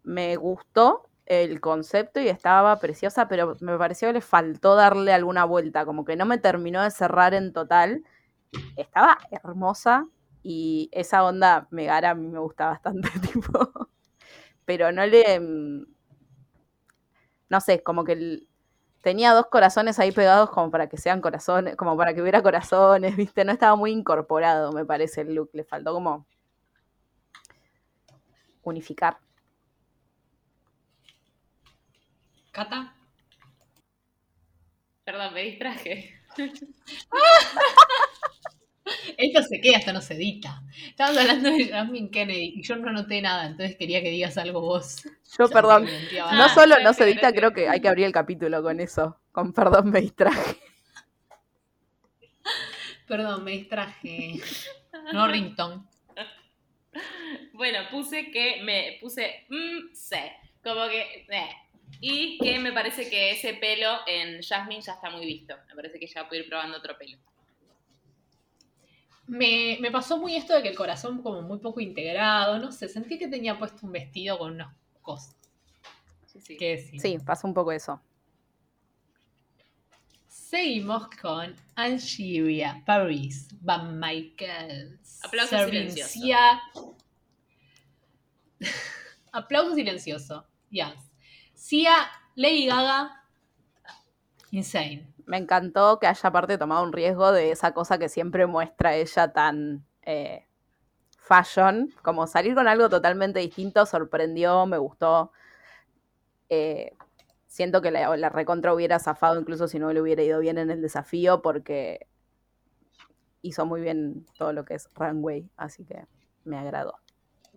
[0.03, 5.45] Me gustó el concepto y estaba preciosa, pero me pareció que le faltó darle alguna
[5.45, 8.03] vuelta, como que no me terminó de cerrar en total.
[8.77, 10.05] Estaba hermosa
[10.43, 13.71] y esa onda Megara a mí me gusta bastante, tipo.
[14.65, 15.39] Pero no le.
[15.39, 15.85] mm,
[17.49, 18.47] No sé, como que el-
[19.01, 23.15] tenía dos corazones ahí pegados como para que sean corazones, como para que hubiera corazones,
[23.17, 23.45] ¿viste?
[23.45, 25.49] No estaba muy incorporado, me parece el look.
[25.53, 26.27] Le faltó como
[28.63, 29.17] unificar.
[32.51, 32.93] Cata.
[35.03, 36.15] Perdón, me distraje.
[39.17, 40.63] Esto se queda, hasta no se edita.
[40.87, 44.61] Estábamos hablando de Jasmine Kennedy y yo no anoté nada, entonces quería que digas algo
[44.61, 45.03] vos.
[45.37, 45.91] Yo, Ya perdón, me
[46.21, 46.53] Ah, no bastante.
[46.73, 49.19] solo no se edita, creo que hay que abrir el capítulo con eso.
[49.31, 50.57] Con perdón me distraje.
[53.07, 54.39] Perdón, me distraje.
[55.13, 55.87] No, Rington.
[57.53, 60.31] Bueno, puse que me puse mm, sé,
[60.63, 61.49] como que eh.
[62.01, 65.55] y que me parece que ese pelo en Jasmine ya está muy visto.
[65.67, 67.17] Me parece que ya puedo ir probando otro pelo.
[69.27, 72.87] Me, me pasó muy esto de que el corazón como muy poco integrado, no sé,
[72.89, 75.35] sentí que tenía puesto un vestido con unas cosas.
[76.25, 76.57] Sí, sí.
[76.57, 76.99] ¿Qué decir?
[76.99, 78.01] Sí, pasa un poco eso.
[80.27, 85.23] Seguimos con Angeria Paris Van Michaels.
[85.23, 86.09] Aplauso Serving silencioso.
[86.11, 86.61] Sia-
[89.31, 90.47] Aplauso silencioso.
[90.69, 91.11] Yes.
[91.53, 91.93] Sia,
[92.35, 93.19] Lady Gaga,
[94.51, 95.13] Insane.
[95.25, 99.31] Me encantó que haya aparte tomado un riesgo de esa cosa que siempre muestra ella
[99.31, 100.47] tan eh,
[101.17, 105.31] fashion, como salir con algo totalmente distinto, sorprendió, me gustó.
[106.49, 106.93] Eh,
[107.45, 110.71] siento que la, la recontra hubiera zafado incluso si no le hubiera ido bien en
[110.71, 112.07] el desafío porque
[113.43, 116.05] hizo muy bien todo lo que es runway, así que
[116.43, 116.95] me agradó.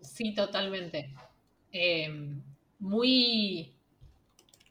[0.03, 1.15] Sí, totalmente.
[1.73, 2.11] Eh,
[2.79, 3.73] muy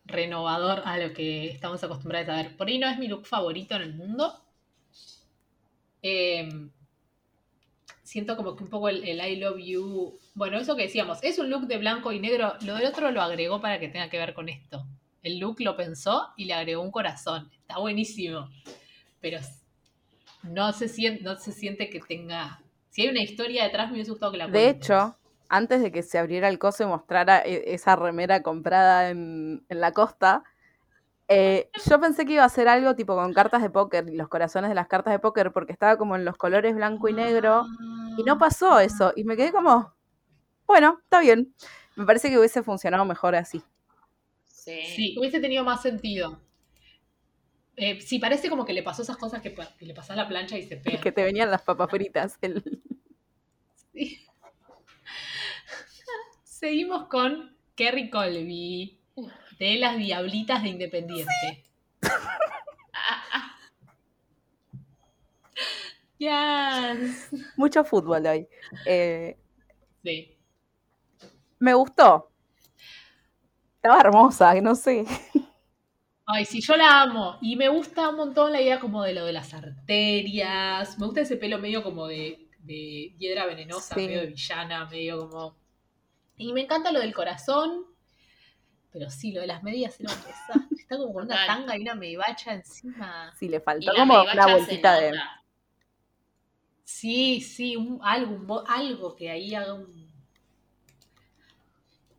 [0.06, 2.58] renovador a lo que estamos acostumbrados a ver.
[2.58, 4.44] Por ahí no es mi look favorito en el mundo.
[6.04, 6.50] Eh,
[8.04, 10.20] siento como que un poco el, el I love you.
[10.34, 12.54] Bueno, eso que decíamos, es un look de blanco y negro.
[12.62, 14.86] Lo del otro lo agregó para que tenga que ver con esto.
[15.24, 17.50] El look lo pensó y le agregó un corazón.
[17.62, 18.50] Está buenísimo.
[19.22, 19.40] Pero
[20.44, 22.62] no se siente, no se siente que tenga.
[22.90, 25.16] Si hay una historia detrás, me hubiese gustado que la De hecho,
[25.52, 29.80] antes de que se abriera el coso y mostrara e- esa remera comprada en, en
[29.82, 30.44] la costa,
[31.28, 34.28] eh, yo pensé que iba a ser algo tipo con cartas de póker y los
[34.28, 37.66] corazones de las cartas de póker, porque estaba como en los colores blanco y negro,
[38.18, 39.14] y no pasó eso.
[39.16, 39.94] Y me quedé como,
[40.68, 41.54] bueno, está bien.
[41.96, 43.62] Me parece que hubiese funcionado mejor así.
[44.48, 44.82] Sí.
[44.96, 46.40] Sí, hubiese tenido más sentido.
[47.78, 50.58] Eh, sí, parece como que le pasó esas cosas que, que le pasas la plancha
[50.58, 51.02] y se pega.
[51.02, 52.38] Que te venían las papas fritas.
[52.42, 52.82] el-
[53.94, 54.26] Sí.
[56.62, 58.98] Seguimos con Kerry Colby,
[59.60, 61.66] de las Diablitas de Independiente.
[66.18, 67.30] Yes.
[67.58, 68.48] Mucho fútbol hoy.
[68.86, 69.38] Eh,
[70.04, 70.38] Sí.
[71.60, 72.32] me gustó.
[73.76, 75.06] Estaba hermosa, no sé.
[76.26, 77.38] Ay, sí, yo la amo.
[77.42, 80.98] Y me gusta un montón la idea como de lo de las arterias.
[81.00, 84.02] Me gusta ese pelo medio como de, de hiedra venenosa, Sí.
[84.08, 85.61] medio de villana, medio como.
[86.42, 87.86] Y me encanta lo del corazón.
[88.92, 90.78] Pero sí, lo de las medias era un desastre.
[90.78, 93.34] Está como con una tanga y una medivacha encima.
[93.38, 95.14] Sí, le faltó la como una vueltita de.
[96.84, 100.12] Sí, sí, un, algo, un algo que ahí haga un.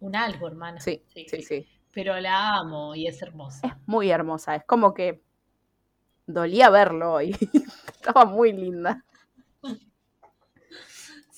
[0.01, 0.81] Un algo, hermana.
[0.81, 1.43] Sí, Sí, sí, sí.
[1.43, 1.69] sí.
[1.93, 3.67] Pero la amo y es hermosa.
[3.67, 4.55] Es muy hermosa.
[4.57, 5.23] Es como que
[6.27, 7.33] dolía verlo y
[7.93, 9.05] estaba muy linda.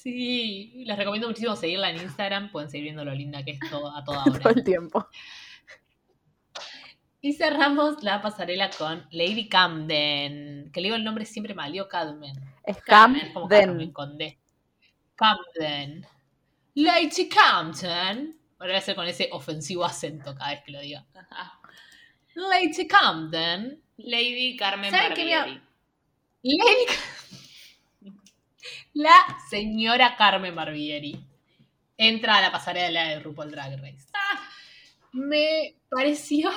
[0.05, 2.53] Sí, les recomiendo muchísimo seguirla en Instagram.
[2.53, 4.51] Pueden seguir viendo lo linda que es todo, a toda Todo hora.
[4.51, 5.09] el tiempo.
[7.23, 10.71] Y cerramos la pasarela con Lady Camden.
[10.71, 12.37] Que le digo el nombre siempre mal, digo Camden.
[12.65, 13.49] Es como Camden.
[13.49, 14.39] Carmen con D.
[15.17, 16.07] Camden.
[16.75, 18.39] Lady Camden.
[18.59, 21.07] Ahora voy a hacer con ese ofensivo acento cada vez que lo diga.
[22.35, 23.81] Lady Camden.
[23.97, 25.63] Lady Carmen ¿Saben qué me Barbieri.
[26.43, 26.87] Lady
[28.95, 29.13] La
[29.51, 31.19] señora Carmen Barbieri
[31.97, 34.07] entra a la pasarela de RuPaul Drag Race.
[34.15, 34.41] Ah,
[35.13, 36.51] me pareció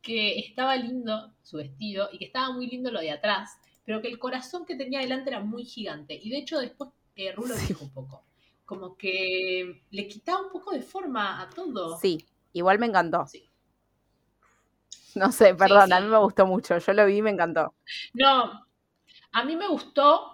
[0.00, 4.08] que estaba lindo su vestido y que estaba muy lindo lo de atrás, pero que
[4.08, 6.18] el corazón que tenía delante era muy gigante.
[6.20, 7.68] Y de hecho después eh, Ru lo Sí.
[7.68, 8.24] dijo un poco.
[8.64, 11.98] Como que le quitaba un poco de forma a todo.
[12.00, 13.26] Sí, igual me encantó.
[13.26, 13.50] Sí.
[15.14, 15.92] No sé, perdón, sí.
[15.92, 16.78] a mí me gustó mucho.
[16.78, 17.74] Yo lo vi y me encantó.
[18.14, 18.66] No,
[19.32, 20.31] a mí me gustó.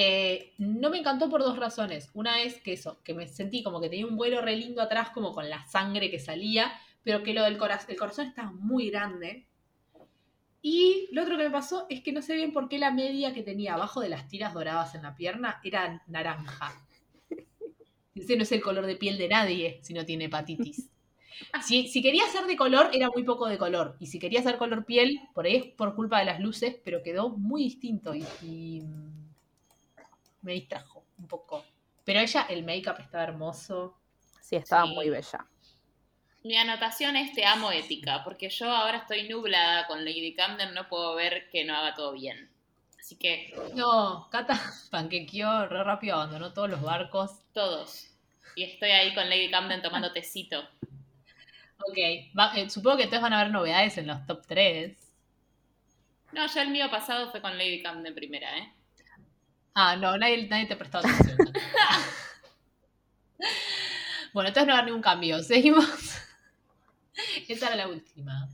[0.00, 2.08] Eh, no me encantó por dos razones.
[2.14, 5.10] Una es que eso, que me sentí como que tenía un vuelo re lindo atrás,
[5.10, 6.70] como con la sangre que salía,
[7.02, 9.48] pero que lo del corazón, el corazón estaba muy grande.
[10.62, 13.34] Y lo otro que me pasó es que no sé bien por qué la media
[13.34, 16.80] que tenía abajo de las tiras doradas en la pierna era naranja.
[18.14, 20.90] Ese no es el color de piel de nadie si no tiene hepatitis.
[21.64, 23.96] Si, si quería ser de color, era muy poco de color.
[23.98, 27.02] Y si quería ser color piel, por ahí es por culpa de las luces, pero
[27.02, 28.82] quedó muy distinto y,
[30.48, 31.64] me distrajo un poco.
[32.04, 33.98] Pero ella, el make-up estaba hermoso.
[34.40, 34.94] Sí, estaba Sí.
[34.94, 35.46] muy bella.
[36.42, 40.88] Mi anotación es te amo ética, porque yo ahora estoy nublada con Lady Camden, no
[40.88, 42.50] puedo ver que no haga todo bien.
[42.98, 44.54] Así que No, Cata
[44.90, 47.30] panquequeó re rápido, abandonó todos los barcos.
[47.52, 48.06] todos.
[48.56, 50.60] Y estoy ahí con Lady Camden tomando tecito.
[51.86, 51.98] Ok,
[52.38, 54.96] va- eh, supongo que entonces van a haber novedades en los top 3.
[56.32, 58.72] No, yo el mío pasado fue con Lady Camden primera, ¿eh?
[59.80, 61.38] Ah, no, nadie, nadie te prestó atención.
[64.32, 65.40] bueno, entonces no va a haber ningún cambio.
[65.40, 65.86] Seguimos.
[67.48, 68.48] Esa era la última.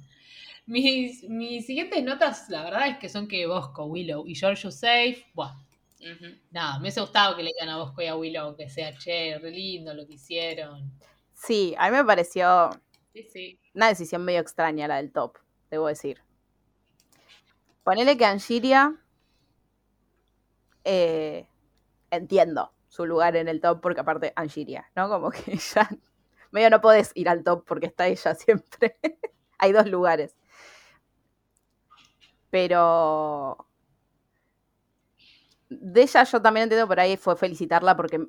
[0.67, 5.25] Mis, mis siguientes notas, la verdad es que son que Bosco, Willow y George Safe.
[5.33, 5.55] Buah,
[6.01, 6.27] Ujú.
[6.51, 9.39] nada, me hubiese gustado que le digan a Bosco y a Willow que sea che,
[9.39, 10.93] re lindo lo que hicieron.
[11.33, 12.69] Sí, a mí me pareció
[13.15, 13.59] Sí, sí.
[13.73, 15.39] una decisión medio extraña la del top,
[15.71, 16.21] debo decir.
[17.83, 18.95] Ponele que Angiria.
[20.85, 21.47] Eh,
[22.11, 25.09] entiendo su lugar en el top, porque aparte Angiria, ¿no?
[25.09, 25.89] Como que ya.
[26.53, 28.99] Medio no podés ir al top porque está ella siempre.
[29.59, 30.37] Hay dos lugares.
[32.51, 33.57] Pero.
[35.69, 38.27] De ella yo también entiendo por ahí fue felicitarla porque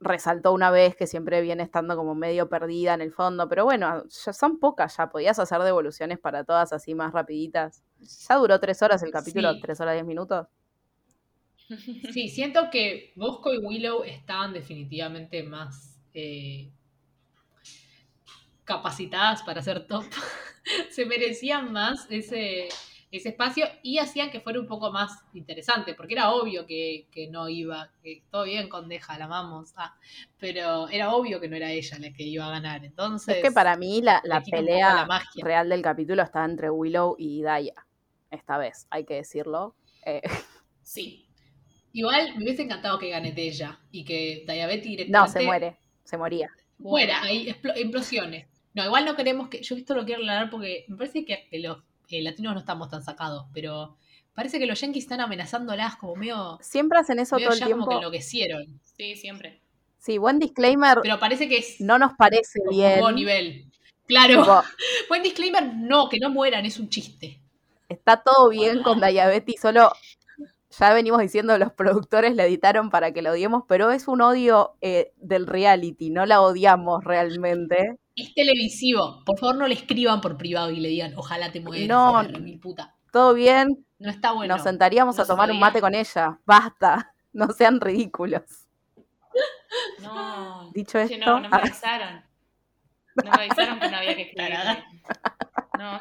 [0.00, 4.04] resaltó una vez que siempre viene estando como medio perdida en el fondo, pero bueno,
[4.08, 7.82] ya son pocas ya, podías hacer devoluciones para todas así más rapiditas.
[8.28, 9.60] Ya duró tres horas el capítulo, Sí.
[9.60, 10.46] tres horas diez minutos.
[12.12, 16.70] Sí, siento que Bosco y Willow estaban definitivamente más eh,
[18.64, 20.04] capacitadas para ser top.
[20.90, 22.68] Se merecían más ese,
[23.12, 27.28] ese espacio y hacían que fuera un poco más interesante, porque era obvio que, que
[27.28, 29.94] no iba, que todo bien con Deja, la amamos, ah,
[30.38, 32.84] pero era obvio que no era ella la que iba a ganar.
[32.84, 35.44] Entonces, es que para mí la, la pelea la magia.
[35.44, 37.86] real del capítulo está entre Willow y Daya.
[38.30, 39.76] Esta vez, hay que decirlo.
[40.04, 40.22] Eh,
[40.86, 41.25] Sí.
[41.96, 46.16] Igual me hubiese encantado que gane ella y que Diabetes no, directamente se muere, se
[46.18, 46.50] moría.
[46.78, 48.46] muera, ahí explo- implosiones.
[48.74, 49.62] No, igual no queremos que.
[49.62, 51.78] Yo esto lo quiero aclarar porque me parece que, que los
[52.08, 53.96] eh, latinos no estamos tan sacados, pero
[54.34, 56.58] parece que los yankees están amenazándolas como medio.
[56.60, 57.98] Siempre hacen eso medio todo el ya como que tiempo.
[57.98, 58.80] enloquecieron.
[58.96, 59.60] Sí, siempre.
[59.98, 62.92] Sí, buen disclaimer, Pero parece que es no nos parece como bien.
[63.00, 63.64] nuevo nivel.
[64.06, 64.62] Claro, Tipo,
[65.08, 67.40] buen disclaimer, no, que no mueran, es un chiste.
[67.88, 69.90] está todo bien con Diabetes, solo
[70.78, 74.76] ya venimos diciendo los productores la editaron para que la odiemos, pero es un odio
[74.80, 77.98] eh, del reality, no la odiamos realmente.
[78.14, 79.22] Es televisivo.
[79.24, 81.88] Por favor, no le escriban por privado y le digan, ojalá te mueras.
[81.88, 82.22] No.
[82.22, 82.94] remil puta.
[83.12, 84.54] Todo bien, No está bueno.
[84.54, 86.38] nos sentaríamos no a tomar un mate con ella.
[86.44, 88.42] Basta, no sean ridículos.
[90.02, 90.70] No.
[90.72, 92.24] Dicho esto, no, no me ah, avisaron.
[93.22, 94.84] No me avisaron que no había que escribirle.
[95.78, 95.98] No.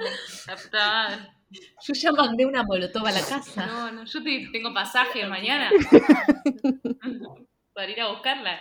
[1.83, 3.65] Yo ya mandé una molotov a la casa.
[3.65, 5.69] No, no, yo te- tengo pasaje mañana.
[7.73, 8.59] Para ir a buscarla.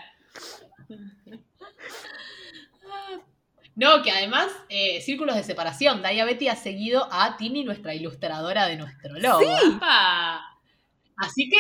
[3.77, 6.01] No, que además, eh, círculos de separación.
[6.03, 9.41] Daya Betty ha seguido a Tini, nuestra ilustradora de nuestro logo.
[9.77, 10.41] ¡Opa!
[11.17, 11.59] Así que,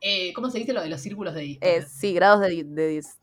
[0.00, 1.88] eh, ¿cómo se dice lo de los círculos de Eh, distancia?
[1.88, 3.18] sí, grados de, de dis-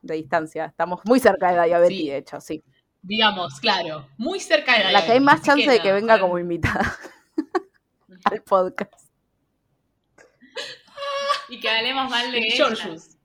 [0.00, 0.64] de distancia.
[0.66, 2.08] Estamos muy cerca de diabetes, Sí.
[2.08, 2.62] de hecho, sí.
[3.02, 6.38] Digamos, claro, muy cerca de Daya La que hay más chance de que venga como
[6.38, 6.96] invitada
[8.24, 8.92] al podcast.
[11.48, 12.42] Y que hablemos mal de.
[12.50, 13.16] Georgius.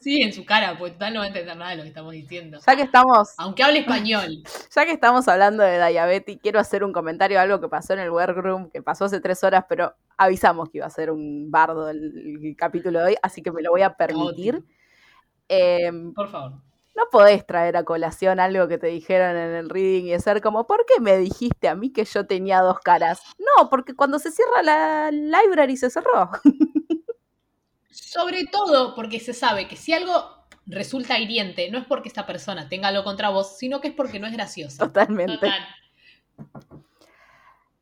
[0.00, 2.12] Sí, en su cara, pues total no va a entender nada de lo que estamos
[2.12, 2.58] diciendo.
[2.64, 4.42] Ya que estamos, Aunque hable español.
[4.74, 8.00] ya que estamos hablando de diabetes, quiero hacer un comentario de algo que pasó en
[8.00, 11.90] el workroom, que pasó hace tres horas, pero avisamos que iba a ser un bardo
[11.90, 14.64] el, el capítulo de hoy, así que me lo voy a permitir.
[15.48, 16.62] Em, Por favor.
[16.98, 20.66] No podés traer a colación algo que te dijeron en el reading y hacer como,
[20.66, 23.22] ¿por qué me dijiste a mí que yo tenía dos caras?
[23.38, 26.30] No, porque cuando se cierra la library se cerró.
[27.90, 32.68] Sobre todo porque se sabe que si algo resulta hiriente, no es porque esta persona
[32.68, 34.78] tenga algo contra vos, sino que es porque no es gracioso.
[34.84, 35.34] Totalmente.
[35.34, 35.66] Total.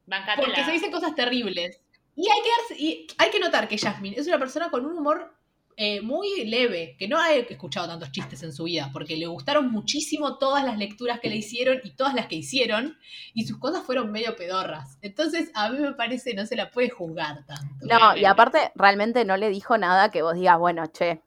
[0.07, 0.47] Bancatela.
[0.47, 1.81] Porque se dicen cosas terribles.
[2.15, 4.97] Y hay que, darse- y hay que notar que Jasmine es una persona con un
[4.97, 5.36] humor
[5.79, 9.71] eh, muy leve, que no ha escuchado tantos chistes en su vida, porque le gustaron
[9.71, 12.97] muchísimo todas las lecturas que le hicieron y todas las que hicieron,
[13.35, 14.99] y sus cosas fueron medio pedorras.
[15.03, 17.87] Entonces, a mí me parece no se la puede juzgar tanto.
[17.87, 21.21] No, y aparte realmente no le dijo nada que vos digas, bueno, che,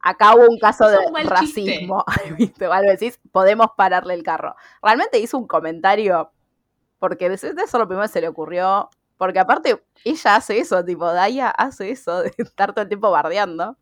[0.00, 2.04] acá hubo un caso de un racismo,
[2.38, 2.66] ¿viste?
[2.66, 4.56] Algo decís, podemos pararle el carro.
[4.82, 6.32] Realmente hizo un comentario,
[6.98, 10.58] porque de eso de eso lo primero que se le ocurrió, porque aparte ella hace
[10.58, 13.76] eso, tipo, Daya hace eso de estar todo el tiempo bardeando.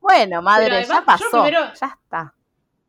[0.00, 2.34] Bueno, madre, además, ya yo pasó, primero- ya está,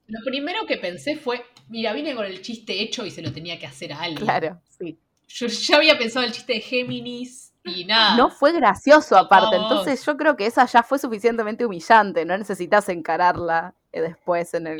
[0.07, 3.57] Lo primero que pensé fue, mira, vine con el chiste hecho y se lo tenía
[3.59, 4.25] que hacer a alguien.
[4.25, 4.99] claro, sí.
[5.27, 8.17] Yo ya había pensado el chiste de Géminis y nada.
[8.17, 9.63] No fue gracioso aparte, No.
[9.63, 14.67] entonces yo creo que esa ya fue suficientemente humillante, no necesitas encararla eh, después en
[14.67, 14.77] el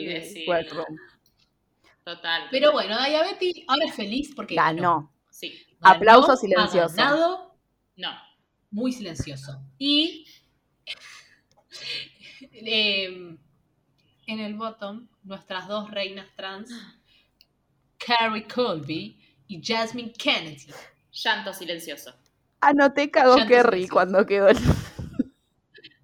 [0.47, 0.97] workroom.
[2.03, 2.47] Total.
[2.49, 5.11] Pero bueno, Diabetes ahora es feliz porque Ganó.
[5.13, 5.20] Sí.
[5.81, 6.95] Ganó, Aplauso ha silencioso.
[6.95, 7.55] ganado,
[7.95, 8.09] No.
[8.69, 9.59] muy silencioso.
[9.77, 10.27] Y
[12.51, 13.35] eh,
[14.27, 16.69] en el bottom, nuestras dos reinas trans,
[17.97, 20.67] Carrie Colby y Jasmine Kennedy.
[21.11, 22.13] Llanto silencioso.
[22.61, 24.57] Anoté cagó Kerry cuando quedó el...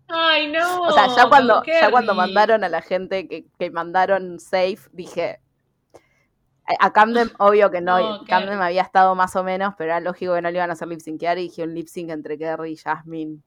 [0.10, 0.82] Ay, no.
[0.82, 5.40] O sea, ya cuando, ya cuando mandaron a la gente que, que mandaron safe, dije...
[6.80, 10.00] A Camden, obvio que no, No, Camden me había estado más o menos, pero era
[10.02, 12.38] lógico que no le iban a hacer lip syncear y dije un lip sync entre
[12.38, 13.40] Kerry y Jasmine.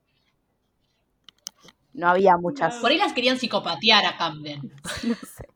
[1.93, 4.73] No había muchas, Por ahí las querían psicopatear a Camden.
[5.03, 5.49] no sé.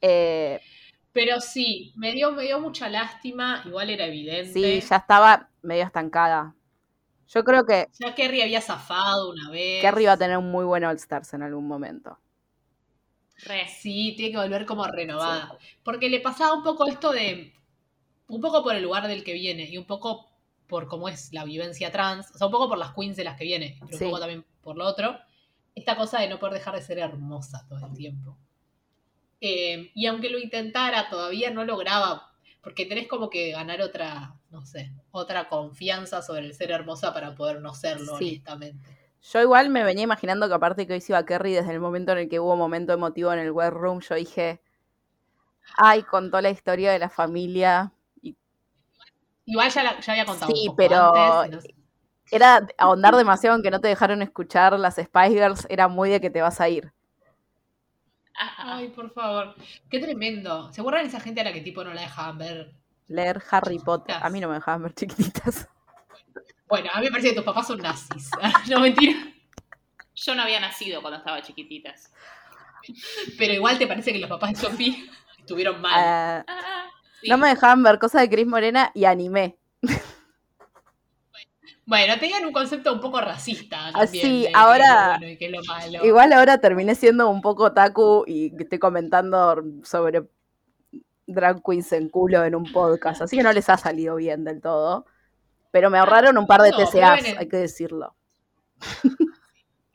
[0.00, 0.60] Eh,
[1.12, 4.52] Pero sí, me dio, me dio mucha lástima, igual era evidente.
[4.52, 6.54] sí, ya estaba medio estancada.
[7.28, 9.80] Yo creo que Ya Kerry había zafado una vez.
[9.80, 12.18] Kerry va a tener un muy buen All Stars en algún momento.
[13.44, 13.68] Re.
[13.68, 15.56] Sí, tiene que volver como renovada.
[15.82, 17.52] Porque le pasaba un poco esto de.
[18.28, 20.30] Un poco por el lugar del que viene y un poco
[20.66, 22.30] por cómo es la vivencia trans.
[22.34, 24.04] O sea, un poco por las queens de las que viene, pero Sí.
[24.04, 25.18] un poco también por lo otro.
[25.74, 28.38] Esta cosa de no poder dejar de ser hermosa todo el tiempo.
[29.40, 32.30] Eh, y aunque lo intentara, todavía no lograba.
[32.62, 37.34] Porque tenés como que ganar otra, no sé, otra confianza sobre el ser hermosa para
[37.34, 38.26] poder no serlo, Sí.
[38.28, 39.01] honestamente.
[39.22, 42.12] Yo igual me venía imaginando que aparte que hoy se iba Kerry desde el momento
[42.12, 44.60] en el que hubo momento emotivo en el web room, yo dije,
[45.76, 47.92] ay, contó la historia de la familia.
[48.20, 48.36] Y
[49.46, 50.50] Igual ya, la- ya había contado.
[50.52, 51.72] Sí, un poco pero- antes, no
[52.30, 56.20] era ahondar demasiado en que no te dejaron escuchar las Spice Girls, era muy de
[56.20, 56.90] que te vas a ir.
[58.34, 59.54] Ah, Ay, por favor.
[59.90, 60.72] Qué tremendo.
[60.72, 62.72] ¿Se acuerdan esa gente a la que tipo no la dejaban ver?
[63.08, 64.16] Leer Harry Potter.
[64.20, 65.68] A mí no me dejaban ver chiquititas.
[66.72, 68.30] Bueno, a mí me parece que tus papás son nazis.
[68.70, 69.12] no, mentira.
[70.14, 72.10] Yo no había nacido cuando estaba chiquititas.
[73.36, 74.94] Pero igual te parece que los papás de Sofía
[75.38, 75.92] estuvieron mal.
[75.94, 76.86] Ah, Ah,
[77.20, 77.28] sí.
[77.28, 79.58] No me dejaban ver cosas de Chris Morena y animé.
[81.84, 83.88] Bueno, tenían un concepto un poco racista.
[83.88, 86.06] Ah, También, sí, de lo ahora- bueno y lo malo.
[86.06, 90.22] Igual ahora terminé siendo un poco taku y estoy comentando sobre
[91.26, 94.62] drag queens en culo en un podcast, así que no les ha salido bien del
[94.62, 95.04] todo.
[95.72, 98.14] Pero me ahorraron un par de TCAs, hay que decirlo.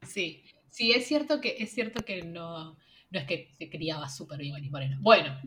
[0.02, 2.76] Sí, sí, es cierto que, es cierto que no,
[3.12, 4.98] no es que se criaba súper bien Gris Moreno.
[5.00, 5.40] Bueno,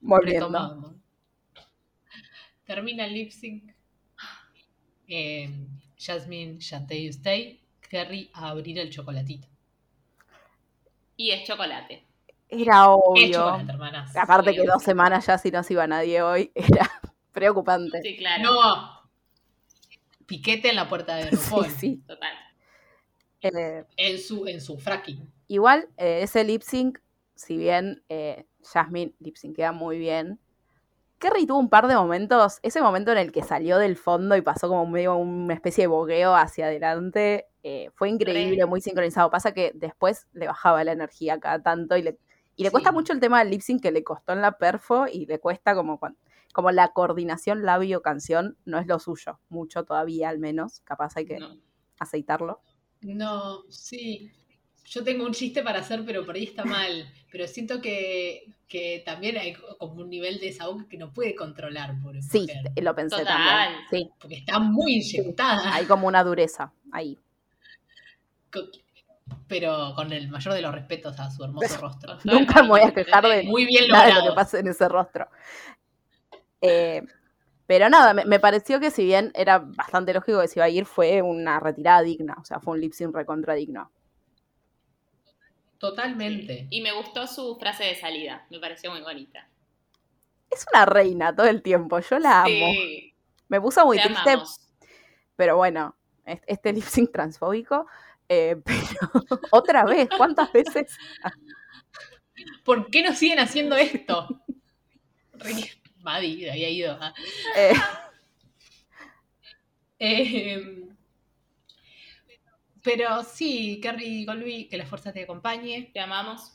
[0.00, 0.46] Volviendo.
[0.46, 0.94] retomamos.
[2.64, 3.72] Termina el lip sync.
[5.08, 5.50] Eh,
[5.98, 9.48] Jasmine, Shantae, Stay, Kerry a abrir el chocolatito.
[11.16, 12.04] Y es chocolate.
[12.48, 13.58] Era obvio.
[13.68, 14.14] hermanas.
[14.16, 14.74] Aparte que obvio.
[14.74, 16.88] dos semanas ya si no se iba nadie hoy, era
[17.32, 18.02] preocupante.
[18.02, 18.42] Sí, claro.
[18.44, 19.05] No.
[20.26, 21.70] Piquete en la puerta de Sí, RuPaul.
[21.70, 22.02] sí.
[22.06, 22.34] Total.
[23.42, 25.30] Eh, En su, en su fracking.
[25.48, 26.98] igual, eh, ese lip sync,
[27.34, 30.40] si bien eh, Jasmine lip queda muy bien,
[31.18, 34.42] Kerry tuvo un par de momentos, ese momento en el que salió del fondo y
[34.42, 38.66] pasó como medio una especie de bogueo hacia adelante, eh, fue increíble, Re.
[38.66, 39.30] muy sincronizado.
[39.30, 42.18] Pasa que después le bajaba la energía cada tanto y le,
[42.56, 42.94] y le cuesta Sí.
[42.94, 45.74] mucho el tema del lip sync que le costó en la perfo y le cuesta
[45.74, 46.16] como cuan-
[46.56, 51.38] como la coordinación labio-canción no es lo suyo, mucho todavía al menos, capaz hay que
[51.38, 51.54] No.
[51.98, 52.62] aceitarlo.
[53.02, 54.32] No, sí.
[54.86, 57.12] Yo tengo un chiste para hacer, pero por ahí está mal.
[57.30, 62.00] Pero siento que, que también hay como un nivel de desahogo que no puede controlar,
[62.00, 62.72] por Sí, mujer.
[62.82, 63.26] lo pensé Total.
[63.36, 63.80] también.
[63.90, 65.74] Sí, Porque está muy inyectada.
[65.74, 67.18] hay como una dureza ahí.
[69.48, 72.16] Pero con el mayor de los respetos a su hermoso rostro.
[72.24, 74.88] Nunca me voy a quejar de Muy bien nada de lo que pasa en ese
[74.88, 75.28] rostro.
[76.68, 77.02] Eh,
[77.66, 80.68] pero nada, me, me pareció que si bien era bastante lógico que se iba a
[80.68, 82.36] ir, fue una retirada digna.
[82.40, 83.90] O sea, fue un lip sync recontra digno.
[85.78, 86.66] Totalmente.
[86.70, 88.46] Y me gustó su frase de salida.
[88.50, 89.46] Me pareció muy bonita.
[90.50, 91.98] Es una reina todo el tiempo.
[91.98, 92.72] Yo la amo.
[92.72, 93.14] Sí,
[93.48, 94.60] Me puso muy te triste, amamos.
[95.36, 95.94] pero bueno,
[96.24, 97.86] es- este lip sync transfóbico.
[98.28, 100.96] eh, pero otra vez, ¿cuántas veces?
[102.64, 104.40] ¿Por qué no siguen haciendo esto?
[106.06, 106.96] Maddie había ido.
[107.00, 107.12] ah.
[107.56, 107.74] Eh,
[109.98, 110.88] Eh,
[112.82, 115.90] pero sí, Kerry Colby, que la fuerza te acompañe.
[115.92, 116.52] Te amamos.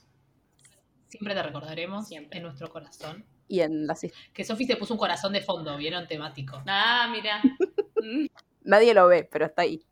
[1.08, 2.38] Siempre te recordaremos Siempre.
[2.38, 3.26] en nuestro corazón.
[3.48, 6.08] y en his- Que Sofi se puso un corazón de fondo, ¿vieron?
[6.08, 6.64] Temático.
[6.68, 7.42] Ah, mira.
[8.64, 9.84] Nadie lo ve, pero está ahí.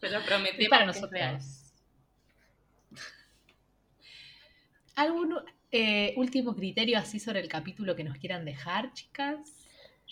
[0.00, 1.72] Pero prometemos para nosotros.
[4.96, 5.34] ¿Algún
[5.72, 9.38] eh, último criterio así sobre el capítulo que nos quieran dejar, chicas?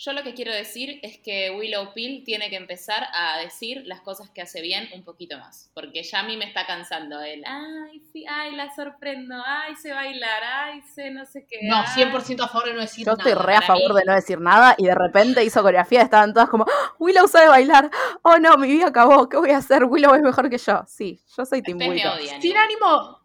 [0.03, 4.01] Yo lo que quiero decir es que Willow Pill tiene que empezar a decir las
[4.01, 5.71] cosas que hace bien un poquito más.
[5.75, 9.93] Porque ya a mí me está cansando el, ay, sí, ay, la sorprendo, ay, sé
[9.93, 11.59] bailar, ay, sé no sé qué.
[11.65, 11.87] No, ay".
[12.05, 13.29] 100% a favor de no decir Yo nada.
[13.31, 14.01] estoy re a favor mí.
[14.01, 17.49] de no decir nada y de repente hizo coreografía, estaban todas como, "Ah, Willow sabe
[17.49, 17.91] bailar,
[18.23, 19.85] oh no, mi vida acabó, ¿qué voy a hacer?
[19.85, 20.83] Willow es mejor que yo.
[20.87, 22.15] Sí, yo soy me Willow.
[22.15, 22.41] odian.
[22.41, 23.20] Sin ánimo,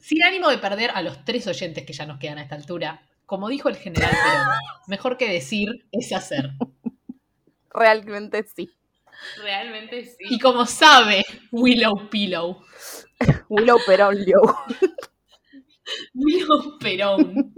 [0.00, 3.02] sin ánimo de perder a los tres oyentes que ya nos quedan a esta altura,
[3.26, 4.46] como dijo el general Perón,
[4.88, 6.50] mejor que decir es hacer.
[7.72, 8.70] Realmente sí.
[9.42, 10.24] Realmente sí.
[10.30, 12.64] Y como sabe Willow Pillow,
[13.48, 14.40] Willow Perón Liu.
[16.14, 17.54] Willow Perón,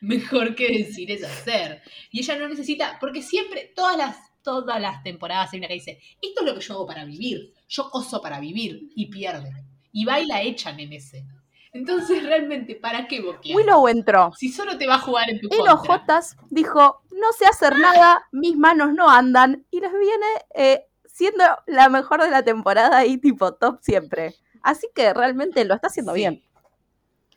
[0.00, 1.82] mejor que decir es hacer.
[2.10, 6.00] Y ella no necesita, porque siempre, todas las, todas las temporadas hay una que dice,
[6.20, 9.52] esto es lo que yo hago para vivir, yo coso para vivir, y pierde.
[9.92, 11.26] Y va y la echan en ese.
[11.72, 13.56] Entonces, realmente, ¿para qué boquear?
[13.56, 14.32] Willow entró.
[14.36, 15.74] Si solo te va a jugar en tu En contra.
[15.74, 19.66] Ojotas dijo, no sé hacer nada, mis manos no andan.
[19.70, 24.34] Y les viene eh, siendo la mejor de la temporada y tipo top siempre.
[24.62, 26.18] Así que realmente lo está haciendo Sí.
[26.20, 26.42] bien.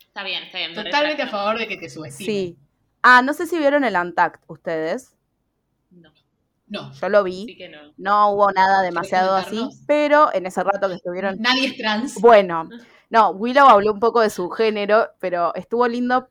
[0.06, 0.74] Está bien, está bien.
[0.74, 2.34] me Totalmente a favor de que te subestimen.
[2.34, 2.58] Sí.
[3.02, 5.14] Ah, no sé si vieron el Untact ustedes.
[5.90, 6.10] No,
[6.68, 7.44] No, Yo lo vi.
[7.46, 7.92] sí que no.
[7.96, 11.36] No hubo nada demasiado así, pero en ese rato que estuvieron...
[11.38, 12.14] nadie es trans.
[12.20, 12.68] Bueno,
[13.10, 16.28] no, Willow habló un poco de su género, pero estuvo lindo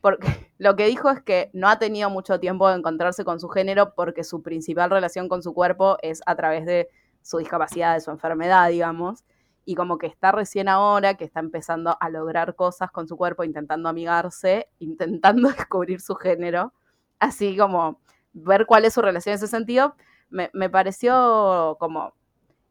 [0.00, 0.26] porque
[0.58, 3.94] lo que dijo es que no ha tenido mucho tiempo de encontrarse con su género
[3.94, 6.88] porque su principal relación con su cuerpo es a través de
[7.22, 9.24] su discapacidad, de su enfermedad, digamos,
[9.64, 13.44] y como que está recién ahora, que está empezando a lograr cosas con su cuerpo,
[13.44, 16.74] intentando amigarse, intentando descubrir su género,
[17.18, 18.00] así como
[18.34, 19.96] ver cuál es su relación en ese sentido,
[20.28, 22.12] me, pareció como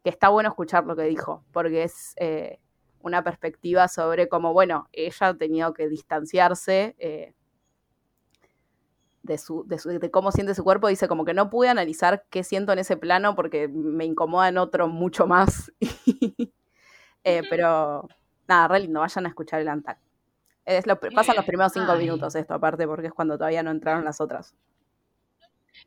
[0.04, 2.60] que está bueno escuchar lo que dijo, porque es eh,
[3.04, 7.34] una perspectiva sobre cómo, bueno, ella ha tenido que distanciarse eh,
[9.22, 10.88] de, su, de, su- de cómo siente su cuerpo.
[10.88, 14.58] Dice como que no pude analizar qué siento en ese plano porque me incomoda en
[14.58, 15.72] otro mucho más.
[17.26, 18.06] Eh, pero
[18.50, 19.98] nada, re lindo, vayan a escuchar el Antac.
[20.66, 22.00] Es lo, pasan los primeros cinco Ay.
[22.00, 24.54] minutos esto aparte porque es cuando todavía no entraron las otras.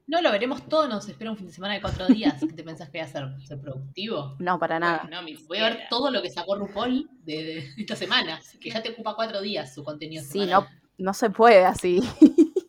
[0.07, 2.41] No lo veremos todo, nos espera un fin de semana de cuatro días.
[2.41, 4.37] ¿Qué te pensás que voy a ser, ser productivo?
[4.39, 5.09] No, para nada.
[5.11, 8.70] No, mi Voy a ver todo lo que sacó RuPaul de, de esta semana, que
[8.70, 10.22] ya te ocupa cuatro días su contenido.
[10.22, 10.62] Sí, semanal.
[10.99, 12.01] no, no se puede así.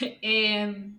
[0.00, 0.92] Eh,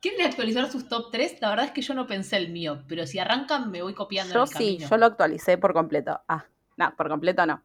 [0.00, 1.40] ¿Quieren actualizar sus top 3?
[1.40, 4.34] La verdad es que yo no pensé el mío, pero si arrancan me voy copiando
[4.34, 4.88] en Yo el sí, camino.
[4.88, 6.20] yo lo actualicé por completo.
[6.28, 6.46] Ah,
[6.76, 7.62] no, por completo no.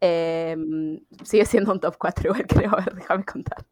[0.00, 0.56] Eh,
[1.24, 2.72] sigue siendo un top 4 igual, creo.
[2.72, 3.66] A ver, déjame contar.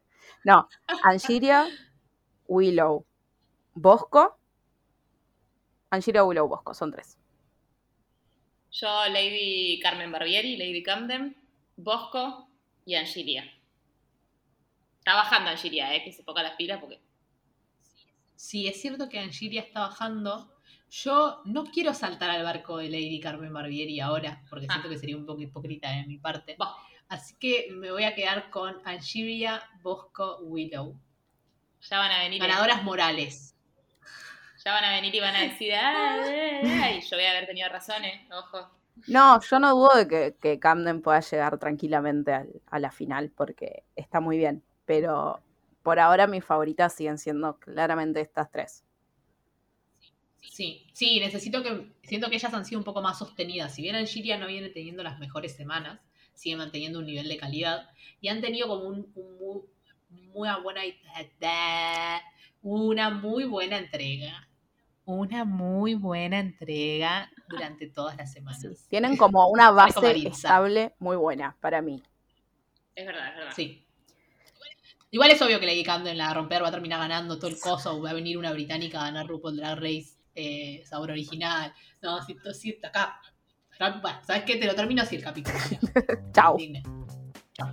[0.44, 0.68] No,
[1.04, 1.66] Angiria,
[2.48, 3.04] Willow,
[3.74, 4.38] Bosco.
[5.90, 7.18] Angiria, Willow, Bosco, son tres.
[8.72, 11.36] Yo, Lady Carmen Barbieri, Lady Camden,
[11.76, 12.48] Bosco
[12.84, 13.44] y Angilia.
[14.98, 17.00] Está bajando Angilia, eh, que se ponga las pilas porque.
[18.36, 20.54] Sí, es cierto que Angiria está bajando.
[20.90, 24.72] Yo no quiero saltar al barco de Lady Carmen Barbieri ahora, porque Ah.
[24.74, 26.56] siento que sería un poco hipócrita de mi parte.
[26.58, 26.74] Bah.
[27.10, 30.96] Así que me voy a quedar con Angiria, Bosco, Willow.
[31.90, 32.40] Ya van a venir.
[32.40, 33.54] Ganadoras morales.
[34.64, 37.68] Ya van a venir y van a decir, ay, ay, yo voy a haber tenido
[37.68, 38.28] razón, eh.
[38.32, 38.70] Ojo.
[39.08, 43.30] No, yo no dudo de que, que Camden pueda llegar tranquilamente al- a la final
[43.30, 44.62] porque está muy bien.
[44.84, 45.40] Pero
[45.82, 48.84] por ahora mis favoritas siguen siendo claramente estas tres.
[50.42, 51.90] Sí, sí, necesito que.
[52.02, 53.74] Siento que ellas han sido un poco más sostenidas.
[53.74, 55.98] Si bien Angiria no viene teniendo las mejores semanas,
[56.40, 57.88] sigue manteniendo un nivel de calidad.
[58.20, 59.62] Y han tenido como un, un muy,
[60.10, 60.82] muy buena.
[62.62, 64.48] Una muy buena entrega.
[65.04, 68.86] Una muy buena entrega durante todas las semanas.
[68.88, 72.02] Tienen como una base estable muy buena para mí.
[72.94, 73.52] Es verdad, es verdad.
[73.54, 73.86] Sí.
[75.10, 77.48] Igual es obvio que Lady Camden la va a romper, va a terminar ganando todo
[77.48, 81.74] el coso, va a venir una británica a ganar RuPaul Drag Race eh, sabor original.
[82.00, 83.20] No, si, si acá.
[83.80, 84.56] Bueno, ¿sabes qué?
[84.56, 85.56] Te lo termino así el capítulo.
[86.58, 86.82] Indigne.
[87.54, 87.68] Chau.